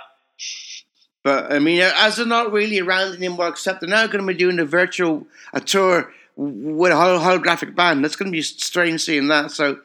But 1.23 1.51
I 1.51 1.59
mean, 1.59 1.81
as 1.81 2.15
they're 2.17 2.25
not 2.25 2.51
really 2.51 2.79
around 2.79 3.15
anymore, 3.15 3.47
except 3.49 3.81
they're 3.81 3.89
now 3.89 4.07
going 4.07 4.25
to 4.25 4.27
be 4.31 4.37
doing 4.37 4.59
a 4.59 4.65
virtual 4.65 5.27
a 5.53 5.59
tour 5.59 6.13
with 6.35 6.91
a 6.91 6.95
hol- 6.95 7.19
holographic 7.19 7.75
band. 7.75 8.03
That's 8.03 8.15
going 8.15 8.31
to 8.31 8.35
be 8.35 8.41
strange 8.41 9.01
seeing 9.01 9.27
that. 9.29 9.51
So, 9.51 9.79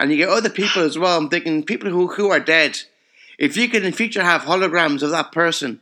and 0.00 0.10
you 0.10 0.16
get 0.16 0.28
other 0.28 0.50
people 0.50 0.82
as 0.82 0.98
well. 0.98 1.16
I'm 1.18 1.28
thinking 1.28 1.62
people 1.64 1.90
who 1.90 2.08
who 2.08 2.30
are 2.30 2.40
dead. 2.40 2.80
If 3.38 3.56
you 3.56 3.68
could 3.68 3.84
in 3.84 3.92
future 3.92 4.22
have 4.22 4.42
holograms 4.42 5.02
of 5.02 5.10
that 5.10 5.32
person 5.32 5.80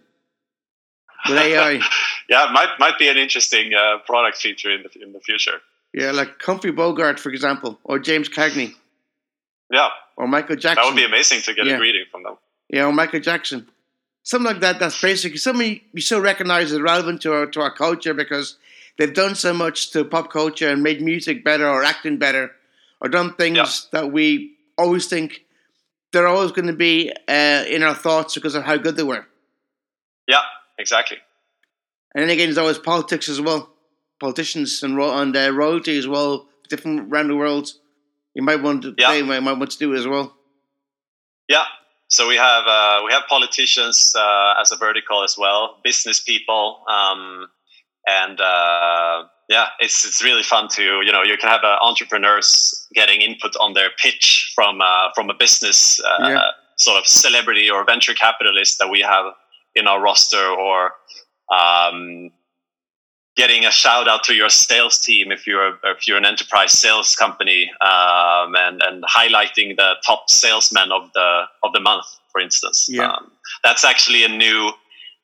with 1.29 1.39
AI, 1.39 1.73
yeah, 2.29 2.49
it 2.49 2.53
might 2.53 2.71
might 2.79 2.99
be 2.99 3.09
an 3.09 3.17
interesting 3.17 3.73
uh, 3.75 3.99
product 4.07 4.39
feature 4.39 4.71
in 4.71 4.83
the 4.83 5.03
in 5.03 5.13
the 5.13 5.21
future. 5.21 5.61
yeah, 5.93 6.11
like 6.11 6.41
Humphrey 6.43 6.73
Bogart, 6.73 7.21
for 7.21 7.31
example, 7.31 7.79
or 7.85 7.99
James 7.99 8.29
Cagney, 8.29 8.75
Yeah, 9.71 9.89
or 10.17 10.27
Michael 10.27 10.57
Jackson. 10.57 10.83
that 10.83 10.87
would 10.87 10.97
be 10.97 11.05
amazing 11.05 11.43
to 11.43 11.55
get 11.55 11.67
Yeah. 11.67 11.75
a 11.75 11.79
greeting 11.79 12.05
from 12.11 12.23
them. 12.23 12.37
Yeah, 12.69 12.87
or 12.87 12.93
Michael 12.93 13.21
Jackson. 13.21 13.69
Something 14.25 14.47
like 14.53 14.61
that. 14.61 14.79
That's 14.79 15.01
basically 15.01 15.39
something 15.39 15.81
we 15.93 16.01
still 16.01 16.21
recognize 16.21 16.73
as 16.73 16.81
relevant 16.81 17.21
to 17.23 17.33
our 17.35 17.47
to 17.47 17.61
our 17.61 17.75
culture 17.75 18.15
because 18.15 18.57
they've 18.97 19.13
done 19.13 19.35
so 19.35 19.53
much 19.53 19.91
to 19.93 20.05
pop 20.05 20.31
culture 20.33 20.69
and 20.69 20.83
made 20.83 21.03
music 21.03 21.45
better 21.45 21.69
or 21.69 21.83
acting 21.85 22.17
better 22.19 22.53
or 23.03 23.09
done 23.11 23.35
things 23.35 23.57
Yeah. 23.57 23.67
that 24.01 24.13
we 24.13 24.57
always 24.79 25.07
think 25.07 25.45
they're 26.13 26.29
always 26.29 26.53
going 26.53 26.69
to 26.69 26.73
be 26.73 27.11
uh, 27.29 27.65
in 27.69 27.83
our 27.83 27.95
thoughts 27.95 28.35
because 28.35 28.55
of 28.55 28.63
how 28.65 28.77
good 28.77 28.97
they 28.97 29.03
were. 29.03 29.27
Yeah, 30.29 30.43
exactly. 30.79 31.19
And 32.15 32.23
then 32.23 32.31
again, 32.31 32.47
there's 32.47 32.59
always 32.59 32.79
politics 32.79 33.29
as 33.29 33.41
well, 33.41 33.71
politicians 34.21 34.83
and 34.83 34.97
ro- 34.97 35.19
and 35.21 35.37
uh, 35.37 35.51
royalty 35.53 35.99
as 35.99 36.07
well, 36.07 36.49
different 36.69 37.13
around 37.13 37.29
the 37.29 37.37
world. 37.37 37.71
You 38.35 38.43
might 38.43 38.63
want 38.63 38.83
to 38.83 38.95
Yeah. 38.97 39.11
they 39.13 39.23
might, 39.23 39.41
might 39.41 39.59
want 39.59 39.73
to 39.73 39.79
do 39.79 39.95
as 39.95 40.07
well. 40.07 40.37
Yeah. 41.49 41.65
So 42.09 42.29
we 42.29 42.37
have 42.37 42.65
uh, 42.67 43.01
we 43.07 43.13
have 43.13 43.23
politicians 43.29 44.15
uh, 44.15 44.55
as 44.61 44.71
a 44.71 44.77
vertical 44.77 45.25
as 45.25 45.37
well, 45.39 45.79
business 45.83 46.21
people, 46.21 46.85
um, 46.87 47.49
and 48.07 48.39
uh, 48.39 49.25
yeah, 49.53 49.67
it's 49.85 49.99
it's 50.09 50.21
really 50.29 50.43
fun 50.55 50.65
to 50.77 50.83
you 51.07 51.13
know 51.15 51.23
you 51.31 51.37
can 51.41 51.49
have 51.55 51.65
uh, 51.65 51.77
entrepreneurs 51.91 52.49
getting 52.95 53.21
input 53.29 53.53
on 53.65 53.71
their 53.79 53.91
pitch 54.05 54.27
from 54.57 54.75
uh, 54.81 55.09
from 55.15 55.27
a 55.31 55.35
business 55.45 56.01
uh, 56.01 56.29
Yeah. 56.29 56.51
sort 56.77 56.99
of 57.01 57.07
celebrity 57.07 57.67
or 57.75 57.85
venture 57.85 58.15
capitalist 58.15 58.73
that 58.81 58.89
we 58.95 59.01
have 59.15 59.27
in 59.75 59.87
our 59.91 60.01
roster, 60.09 60.47
or 60.67 60.79
um, 61.61 62.31
getting 63.37 63.65
a 63.65 63.71
shout 63.71 64.07
out 64.09 64.23
to 64.25 64.35
your 64.35 64.51
sales 64.51 64.99
team 65.07 65.33
if 65.33 65.47
you're 65.47 65.79
if 65.85 66.07
you're 66.07 66.19
an 66.19 66.27
enterprise 66.27 66.73
sales 66.73 67.17
company 67.17 67.71
um, 67.81 68.55
and 68.65 68.77
and 68.87 69.05
highlighting 69.05 69.77
the 69.77 69.91
top 70.07 70.23
salesman 70.29 70.91
of 70.93 71.11
the 71.15 71.29
of 71.65 71.73
the 71.73 71.81
month 71.81 72.07
for 72.31 72.41
instance 72.41 72.79
Yeah. 72.91 73.11
um, 73.13 73.31
that's 73.65 73.85
actually 73.85 74.23
a 74.25 74.29
new 74.29 74.71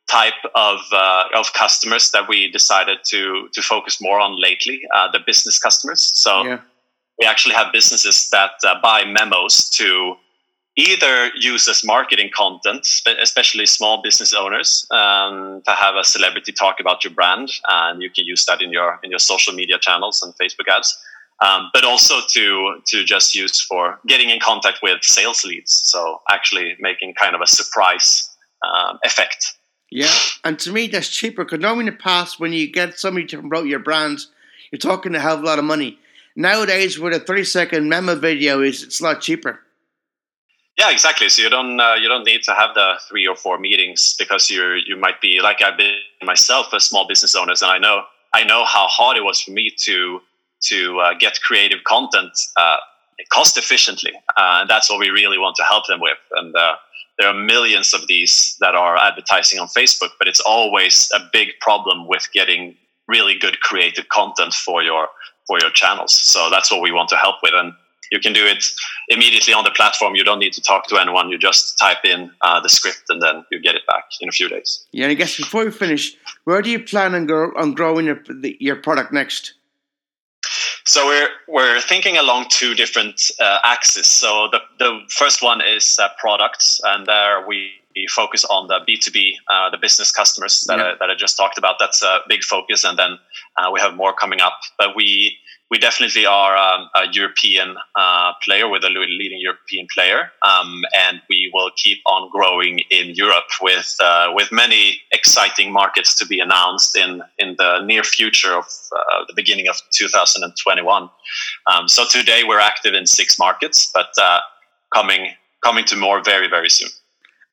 type 0.08 0.40
of 0.54 0.78
uh, 0.92 1.24
of 1.34 1.52
customers 1.52 2.10
that 2.10 2.28
we 2.28 2.50
decided 2.50 2.98
to 3.04 3.48
to 3.52 3.62
focus 3.62 4.00
more 4.00 4.20
on 4.20 4.40
lately 4.40 4.80
uh, 4.94 5.10
the 5.12 5.20
business 5.26 5.58
customers 5.58 6.12
so 6.14 6.44
Yeah, 6.44 6.60
we 7.18 7.26
actually 7.26 7.54
have 7.54 7.72
businesses 7.72 8.28
that 8.30 8.52
uh, 8.64 8.80
buy 8.80 9.04
memos 9.04 9.68
to 9.70 10.16
either 10.76 11.30
use 11.34 11.66
as 11.68 11.82
marketing 11.84 12.30
content, 12.34 12.86
especially 13.20 13.66
small 13.66 14.00
business 14.00 14.32
owners, 14.32 14.86
um, 14.92 15.60
to 15.66 15.72
have 15.72 15.96
a 15.96 16.04
celebrity 16.04 16.52
talk 16.52 16.76
about 16.78 17.02
your 17.02 17.12
brand, 17.12 17.50
and 17.68 18.00
you 18.00 18.08
can 18.08 18.24
use 18.24 18.46
that 18.46 18.62
in 18.62 18.72
your 18.72 19.00
in 19.02 19.10
your 19.10 19.18
social 19.18 19.52
media 19.52 19.78
channels 19.80 20.22
and 20.22 20.32
Facebook 20.36 20.72
ads. 20.72 20.96
Um, 21.40 21.70
but 21.72 21.84
also 21.84 22.14
to 22.30 22.80
to 22.86 23.04
just 23.04 23.34
use 23.34 23.60
for 23.60 23.98
getting 24.06 24.30
in 24.30 24.38
contact 24.40 24.78
with 24.82 25.02
sales 25.02 25.44
leads. 25.44 25.82
So 25.84 26.20
actually 26.30 26.76
making 26.78 27.14
kind 27.14 27.34
of 27.34 27.40
a 27.40 27.46
surprise 27.46 28.28
um, 28.62 28.98
effect. 29.04 29.57
Yeah, 29.90 30.14
and 30.44 30.58
to 30.60 30.72
me 30.72 30.86
that's 30.88 31.08
cheaper 31.08 31.44
because 31.44 31.60
normally 31.60 31.86
in 31.86 31.92
the 31.94 31.98
past 31.98 32.38
when 32.38 32.52
you 32.52 32.70
get 32.70 32.98
somebody 32.98 33.26
to 33.26 33.38
promote 33.38 33.66
your 33.66 33.78
brand, 33.78 34.20
you're 34.70 34.78
talking 34.78 35.14
a 35.14 35.20
hell 35.20 35.34
of 35.34 35.42
a 35.42 35.46
lot 35.46 35.58
of 35.58 35.64
money. 35.64 35.98
Nowadays, 36.36 36.98
with 36.98 37.14
a 37.14 37.20
30 37.20 37.44
second 37.44 37.88
memo 37.88 38.14
video, 38.14 38.62
is 38.62 38.82
it's 38.82 39.00
a 39.00 39.04
lot 39.04 39.20
cheaper. 39.20 39.60
Yeah, 40.78 40.92
exactly. 40.92 41.28
So 41.28 41.42
you 41.42 41.50
don't 41.50 41.80
uh, 41.80 41.94
you 42.00 42.08
don't 42.08 42.24
need 42.24 42.44
to 42.44 42.54
have 42.54 42.74
the 42.74 42.94
three 43.08 43.26
or 43.26 43.34
four 43.34 43.58
meetings 43.58 44.14
because 44.18 44.48
you 44.48 44.74
you 44.86 44.96
might 44.96 45.20
be 45.20 45.40
like 45.40 45.60
I've 45.60 45.76
been 45.76 45.96
myself 46.22 46.72
a 46.72 46.78
small 46.78 47.08
business 47.08 47.34
owners, 47.34 47.62
and 47.62 47.70
I 47.70 47.78
know 47.78 48.02
I 48.32 48.44
know 48.44 48.64
how 48.64 48.86
hard 48.86 49.16
it 49.16 49.24
was 49.24 49.40
for 49.40 49.50
me 49.50 49.70
to 49.84 50.20
to 50.66 51.00
uh, 51.00 51.14
get 51.18 51.40
creative 51.40 51.82
content 51.84 52.30
uh, 52.56 52.76
cost 53.30 53.58
efficiently, 53.58 54.12
uh, 54.36 54.58
and 54.60 54.70
that's 54.70 54.88
what 54.88 55.00
we 55.00 55.08
really 55.08 55.38
want 55.38 55.56
to 55.56 55.64
help 55.64 55.86
them 55.88 56.00
with. 56.00 56.18
And 56.32 56.54
uh, 56.54 56.76
there 57.18 57.28
are 57.28 57.34
millions 57.34 57.92
of 57.94 58.06
these 58.06 58.56
that 58.60 58.74
are 58.74 58.96
advertising 58.96 59.58
on 59.58 59.68
Facebook, 59.68 60.10
but 60.18 60.28
it's 60.28 60.40
always 60.40 61.10
a 61.14 61.20
big 61.32 61.48
problem 61.60 62.06
with 62.06 62.28
getting 62.32 62.76
really 63.08 63.36
good 63.38 63.60
creative 63.60 64.08
content 64.08 64.54
for 64.54 64.82
your 64.82 65.08
for 65.46 65.58
your 65.60 65.70
channels. 65.70 66.12
So 66.12 66.50
that's 66.50 66.70
what 66.70 66.82
we 66.82 66.92
want 66.92 67.08
to 67.08 67.16
help 67.16 67.36
with, 67.42 67.54
and 67.54 67.72
you 68.10 68.20
can 68.20 68.32
do 68.32 68.44
it 68.46 68.64
immediately 69.08 69.52
on 69.52 69.64
the 69.64 69.70
platform. 69.70 70.14
You 70.14 70.24
don't 70.24 70.38
need 70.38 70.52
to 70.54 70.62
talk 70.62 70.86
to 70.88 70.96
anyone. 70.98 71.28
You 71.30 71.38
just 71.38 71.78
type 71.78 72.04
in 72.04 72.30
uh, 72.40 72.60
the 72.60 72.68
script 72.68 73.04
and 73.08 73.20
then 73.22 73.44
you 73.50 73.60
get 73.60 73.74
it 73.74 73.86
back 73.86 74.04
in 74.20 74.28
a 74.28 74.32
few 74.32 74.48
days. 74.48 74.86
Yeah, 74.92 75.04
and 75.04 75.10
I 75.10 75.14
guess 75.14 75.36
before 75.36 75.64
we 75.64 75.70
finish, 75.70 76.16
where 76.44 76.62
do 76.62 76.70
you 76.70 76.82
plan 76.82 77.14
on, 77.14 77.26
grow, 77.26 77.52
on 77.56 77.74
growing 77.74 78.06
your, 78.06 78.22
the, 78.28 78.56
your 78.60 78.76
product 78.76 79.12
next? 79.12 79.54
So 80.88 81.04
we're 81.04 81.28
we're 81.46 81.80
thinking 81.82 82.16
along 82.16 82.46
two 82.48 82.74
different 82.74 83.30
uh, 83.38 83.58
axes. 83.62 84.06
So 84.06 84.48
the 84.50 84.60
the 84.78 85.00
first 85.10 85.42
one 85.42 85.60
is 85.60 85.98
uh, 85.98 86.08
products, 86.18 86.80
and 86.82 87.04
there 87.04 87.46
we 87.46 87.72
focus 88.06 88.44
on 88.44 88.68
the 88.68 88.80
B 88.86 88.96
two 88.96 89.10
B, 89.10 89.36
uh, 89.50 89.70
the 89.70 89.78
business 89.78 90.12
customers 90.12 90.64
that 90.68 90.78
yeah. 90.78 90.92
I, 90.92 90.94
that 91.00 91.10
I 91.10 91.14
just 91.14 91.36
talked 91.36 91.58
about. 91.58 91.76
That's 91.78 92.02
a 92.02 92.20
big 92.28 92.42
focus, 92.42 92.84
and 92.84 92.98
then 92.98 93.18
uh, 93.56 93.70
we 93.72 93.80
have 93.80 93.94
more 93.94 94.12
coming 94.12 94.40
up. 94.40 94.58
But 94.78 94.96
we 94.96 95.38
we 95.70 95.78
definitely 95.78 96.24
are 96.24 96.56
um, 96.56 96.88
a 96.94 97.04
European 97.12 97.76
uh, 97.94 98.32
player 98.42 98.68
with 98.68 98.84
a 98.84 98.88
leading 98.88 99.38
European 99.40 99.86
player, 99.92 100.30
um, 100.42 100.82
and 100.96 101.20
we 101.28 101.50
will 101.52 101.70
keep 101.76 101.98
on 102.06 102.30
growing 102.30 102.80
in 102.90 103.10
Europe 103.14 103.50
with 103.60 103.94
uh, 104.00 104.28
with 104.34 104.50
many 104.50 105.00
exciting 105.12 105.72
markets 105.72 106.14
to 106.14 106.26
be 106.26 106.40
announced 106.40 106.96
in 106.96 107.22
in 107.38 107.54
the 107.58 107.82
near 107.84 108.02
future 108.02 108.54
of 108.54 108.64
uh, 108.96 109.24
the 109.26 109.34
beginning 109.34 109.68
of 109.68 109.76
2021. 109.92 111.10
Um, 111.66 111.88
so 111.88 112.04
today 112.10 112.44
we're 112.46 112.60
active 112.60 112.94
in 112.94 113.06
six 113.06 113.38
markets, 113.38 113.90
but 113.92 114.08
uh, 114.20 114.40
coming 114.94 115.32
coming 115.62 115.84
to 115.84 115.96
more 115.96 116.22
very 116.22 116.48
very 116.48 116.70
soon. 116.70 116.88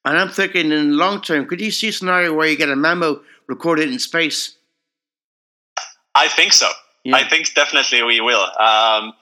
And 0.05 0.17
I'm 0.17 0.29
thinking 0.29 0.71
in 0.71 0.91
the 0.91 0.95
long 0.95 1.21
term, 1.21 1.47
could 1.47 1.59
you 1.59 1.71
see 1.71 1.89
a 1.89 1.91
scenario 1.91 2.33
where 2.33 2.47
you 2.47 2.55
get 2.55 2.69
a 2.69 2.75
memo 2.75 3.21
recorded 3.47 3.89
in 3.89 3.97
space? 3.99 4.55
I 6.13 6.27
think 6.29 6.53
so. 6.53 6.69
Yeah. 7.03 7.17
I 7.17 7.27
think 7.27 7.53
definitely 7.53 8.03
we 8.03 8.21
will. 8.21 8.41
Um, 8.41 9.13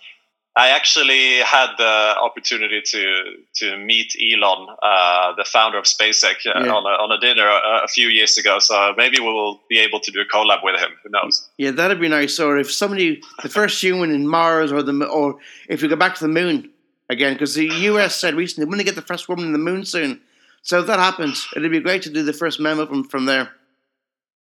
I 0.55 0.69
actually 0.69 1.39
had 1.39 1.71
the 1.77 2.15
opportunity 2.21 2.81
to 2.81 3.23
to 3.55 3.77
meet 3.77 4.13
Elon, 4.21 4.67
uh, 4.83 5.33
the 5.35 5.45
founder 5.45 5.79
of 5.79 5.85
SpaceX, 5.85 6.45
uh, 6.45 6.51
yeah. 6.59 6.71
on, 6.71 6.85
a, 6.85 7.03
on 7.03 7.11
a 7.11 7.19
dinner 7.19 7.47
a, 7.47 7.85
a, 7.85 7.87
few 7.87 8.09
years 8.09 8.37
ago. 8.37 8.59
So 8.59 8.93
maybe 8.95 9.19
we 9.19 9.25
will 9.25 9.61
be 9.67 9.79
able 9.79 9.99
to 10.01 10.11
do 10.11 10.21
a 10.21 10.25
collab 10.25 10.63
with 10.63 10.79
him. 10.79 10.91
Who 11.03 11.09
knows? 11.09 11.49
Yeah, 11.57 11.71
that'd 11.71 11.99
be 11.99 12.07
nice. 12.07 12.39
Or 12.39 12.59
if 12.59 12.71
somebody, 12.71 13.23
the 13.41 13.49
first 13.49 13.81
human 13.81 14.11
in 14.11 14.27
Mars, 14.27 14.71
or 14.71 14.83
the 14.83 15.05
or 15.07 15.39
if 15.69 15.81
we 15.81 15.87
go 15.87 15.95
back 15.95 16.13
to 16.15 16.23
the 16.23 16.31
moon 16.31 16.69
again, 17.09 17.33
because 17.33 17.55
the 17.55 17.65
U.S. 17.65 18.15
said 18.15 18.35
recently 18.35 18.65
we're 18.65 18.73
going 18.73 18.85
to 18.85 18.91
get 18.91 18.95
the 18.95 19.01
first 19.01 19.27
woman 19.27 19.45
in 19.45 19.53
the 19.53 19.59
moon 19.59 19.85
soon. 19.85 20.21
So 20.63 20.79
if 20.79 20.87
that 20.87 20.97
happens, 20.97 21.47
it'd 21.55 21.71
be 21.71 21.81
great 21.81 22.01
to 22.03 22.09
do 22.09 22.23
the 22.23 22.33
first 22.33 22.59
memo 22.59 22.85
from 22.85 23.03
from 23.03 23.25
there. 23.25 23.51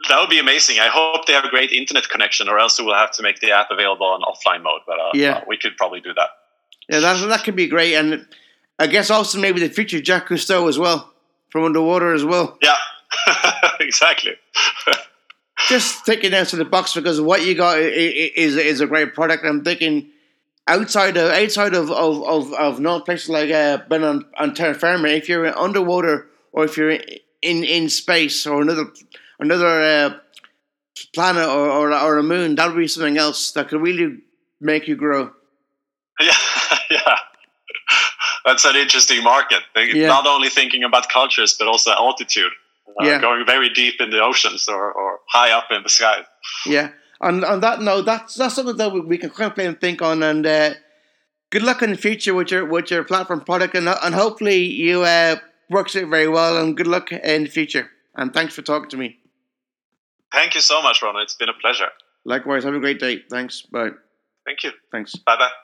That 0.09 0.19
would 0.19 0.29
be 0.29 0.39
amazing. 0.39 0.79
I 0.79 0.87
hope 0.87 1.25
they 1.25 1.33
have 1.33 1.45
a 1.45 1.49
great 1.49 1.71
internet 1.71 2.07
connection, 2.09 2.47
or 2.49 2.59
else 2.59 2.79
we 2.79 2.85
will 2.85 2.93
have 2.93 3.11
to 3.13 3.23
make 3.23 3.39
the 3.39 3.51
app 3.51 3.71
available 3.71 4.05
on 4.05 4.21
offline 4.21 4.61
mode. 4.61 4.81
But 4.85 4.99
uh, 4.99 5.11
yeah, 5.13 5.37
uh, 5.37 5.41
we 5.47 5.57
could 5.57 5.75
probably 5.75 6.01
do 6.01 6.13
that. 6.13 6.29
Yeah, 6.87 6.99
that 6.99 7.27
that 7.27 7.43
could 7.43 7.55
be 7.55 7.67
great, 7.67 7.95
and 7.95 8.27
I 8.77 8.87
guess 8.87 9.09
also 9.09 9.39
maybe 9.39 9.59
the 9.59 9.69
future 9.69 10.01
Jacques 10.03 10.29
Cousteau 10.29 10.69
as 10.69 10.77
well 10.77 11.11
from 11.49 11.63
underwater 11.63 12.13
as 12.13 12.23
well. 12.23 12.57
Yeah, 12.61 12.77
exactly. 13.79 14.33
Just 15.69 16.05
taking 16.05 16.21
thinking 16.21 16.39
outside 16.39 16.57
the 16.57 16.65
box 16.65 16.93
because 16.93 17.21
what 17.21 17.45
you 17.45 17.55
got 17.55 17.79
is 17.79 18.55
is 18.57 18.81
a 18.81 18.87
great 18.87 19.13
product. 19.13 19.45
I'm 19.45 19.63
thinking 19.63 20.09
outside 20.67 21.17
of 21.17 21.31
outside 21.31 21.73
of 21.73 21.91
of 21.91 22.23
of, 22.23 22.53
of 22.53 22.79
no 22.79 22.99
places 23.01 23.29
like 23.29 23.51
uh, 23.51 23.77
been 23.89 24.03
on 24.03 24.25
on 24.37 24.53
terra 24.53 24.73
firma. 24.73 25.09
If 25.09 25.29
you're 25.29 25.57
underwater 25.57 26.27
or 26.51 26.65
if 26.65 26.77
you're 26.77 26.91
in 26.91 27.63
in 27.63 27.89
space 27.89 28.45
or 28.45 28.61
another 28.61 28.85
another 29.39 29.81
uh, 29.81 30.13
planet 31.13 31.45
or, 31.45 31.69
or, 31.69 31.93
or 31.93 32.17
a 32.17 32.23
moon, 32.23 32.55
that 32.55 32.67
would 32.67 32.77
be 32.77 32.87
something 32.87 33.17
else 33.17 33.51
that 33.51 33.69
could 33.69 33.81
really 33.81 34.17
make 34.59 34.87
you 34.87 34.95
grow. 34.95 35.31
Yeah, 36.21 36.37
yeah. 36.91 37.15
That's 38.45 38.65
an 38.65 38.75
interesting 38.75 39.23
market. 39.23 39.63
Yeah. 39.75 40.07
Not 40.07 40.27
only 40.27 40.49
thinking 40.49 40.83
about 40.83 41.09
cultures, 41.09 41.55
but 41.57 41.67
also 41.67 41.91
altitude. 41.91 42.51
Uh, 42.87 43.05
yeah. 43.05 43.19
Going 43.19 43.45
very 43.45 43.69
deep 43.69 43.95
in 43.99 44.11
the 44.11 44.21
oceans 44.21 44.67
or, 44.67 44.91
or 44.91 45.19
high 45.27 45.51
up 45.51 45.65
in 45.71 45.81
the 45.81 45.89
sky. 45.89 46.23
Yeah. 46.65 46.89
On, 47.23 47.43
on 47.43 47.61
that 47.61 47.81
note, 47.81 48.05
that's 48.05 48.35
that's 48.35 48.55
something 48.55 48.77
that 48.77 48.89
we 48.91 49.17
can 49.17 49.29
kind 49.29 49.49
of 49.49 49.55
play 49.55 49.65
and 49.65 49.79
think 49.79 50.01
on. 50.01 50.21
And 50.21 50.45
uh, 50.45 50.73
good 51.49 51.63
luck 51.63 51.81
in 51.81 51.91
the 51.91 51.97
future 51.97 52.33
with 52.33 52.51
your 52.51 52.65
with 52.65 52.91
your 52.91 53.03
platform 53.03 53.41
product, 53.41 53.75
and 53.75 53.87
and 53.87 54.13
hopefully 54.13 54.63
you 54.63 55.03
uh, 55.03 55.37
works 55.69 55.95
it 55.95 56.07
very 56.07 56.27
well. 56.27 56.57
And 56.57 56.75
good 56.75 56.87
luck 56.87 57.11
in 57.11 57.43
the 57.43 57.49
future. 57.49 57.89
And 58.15 58.33
thanks 58.33 58.53
for 58.53 58.61
talking 58.61 58.89
to 58.89 58.97
me. 58.97 59.17
Thank 60.33 60.55
you 60.55 60.61
so 60.61 60.81
much, 60.81 61.01
Ron. 61.01 61.15
It's 61.21 61.35
been 61.35 61.49
a 61.49 61.59
pleasure. 61.61 61.89
Likewise. 62.25 62.63
Have 62.63 62.75
a 62.75 62.79
great 62.79 62.99
day. 62.99 63.23
Thanks. 63.29 63.61
Bye. 63.61 63.91
Thank 64.45 64.63
you. 64.63 64.71
Thanks. 64.91 65.15
Bye 65.15 65.37
bye. 65.37 65.62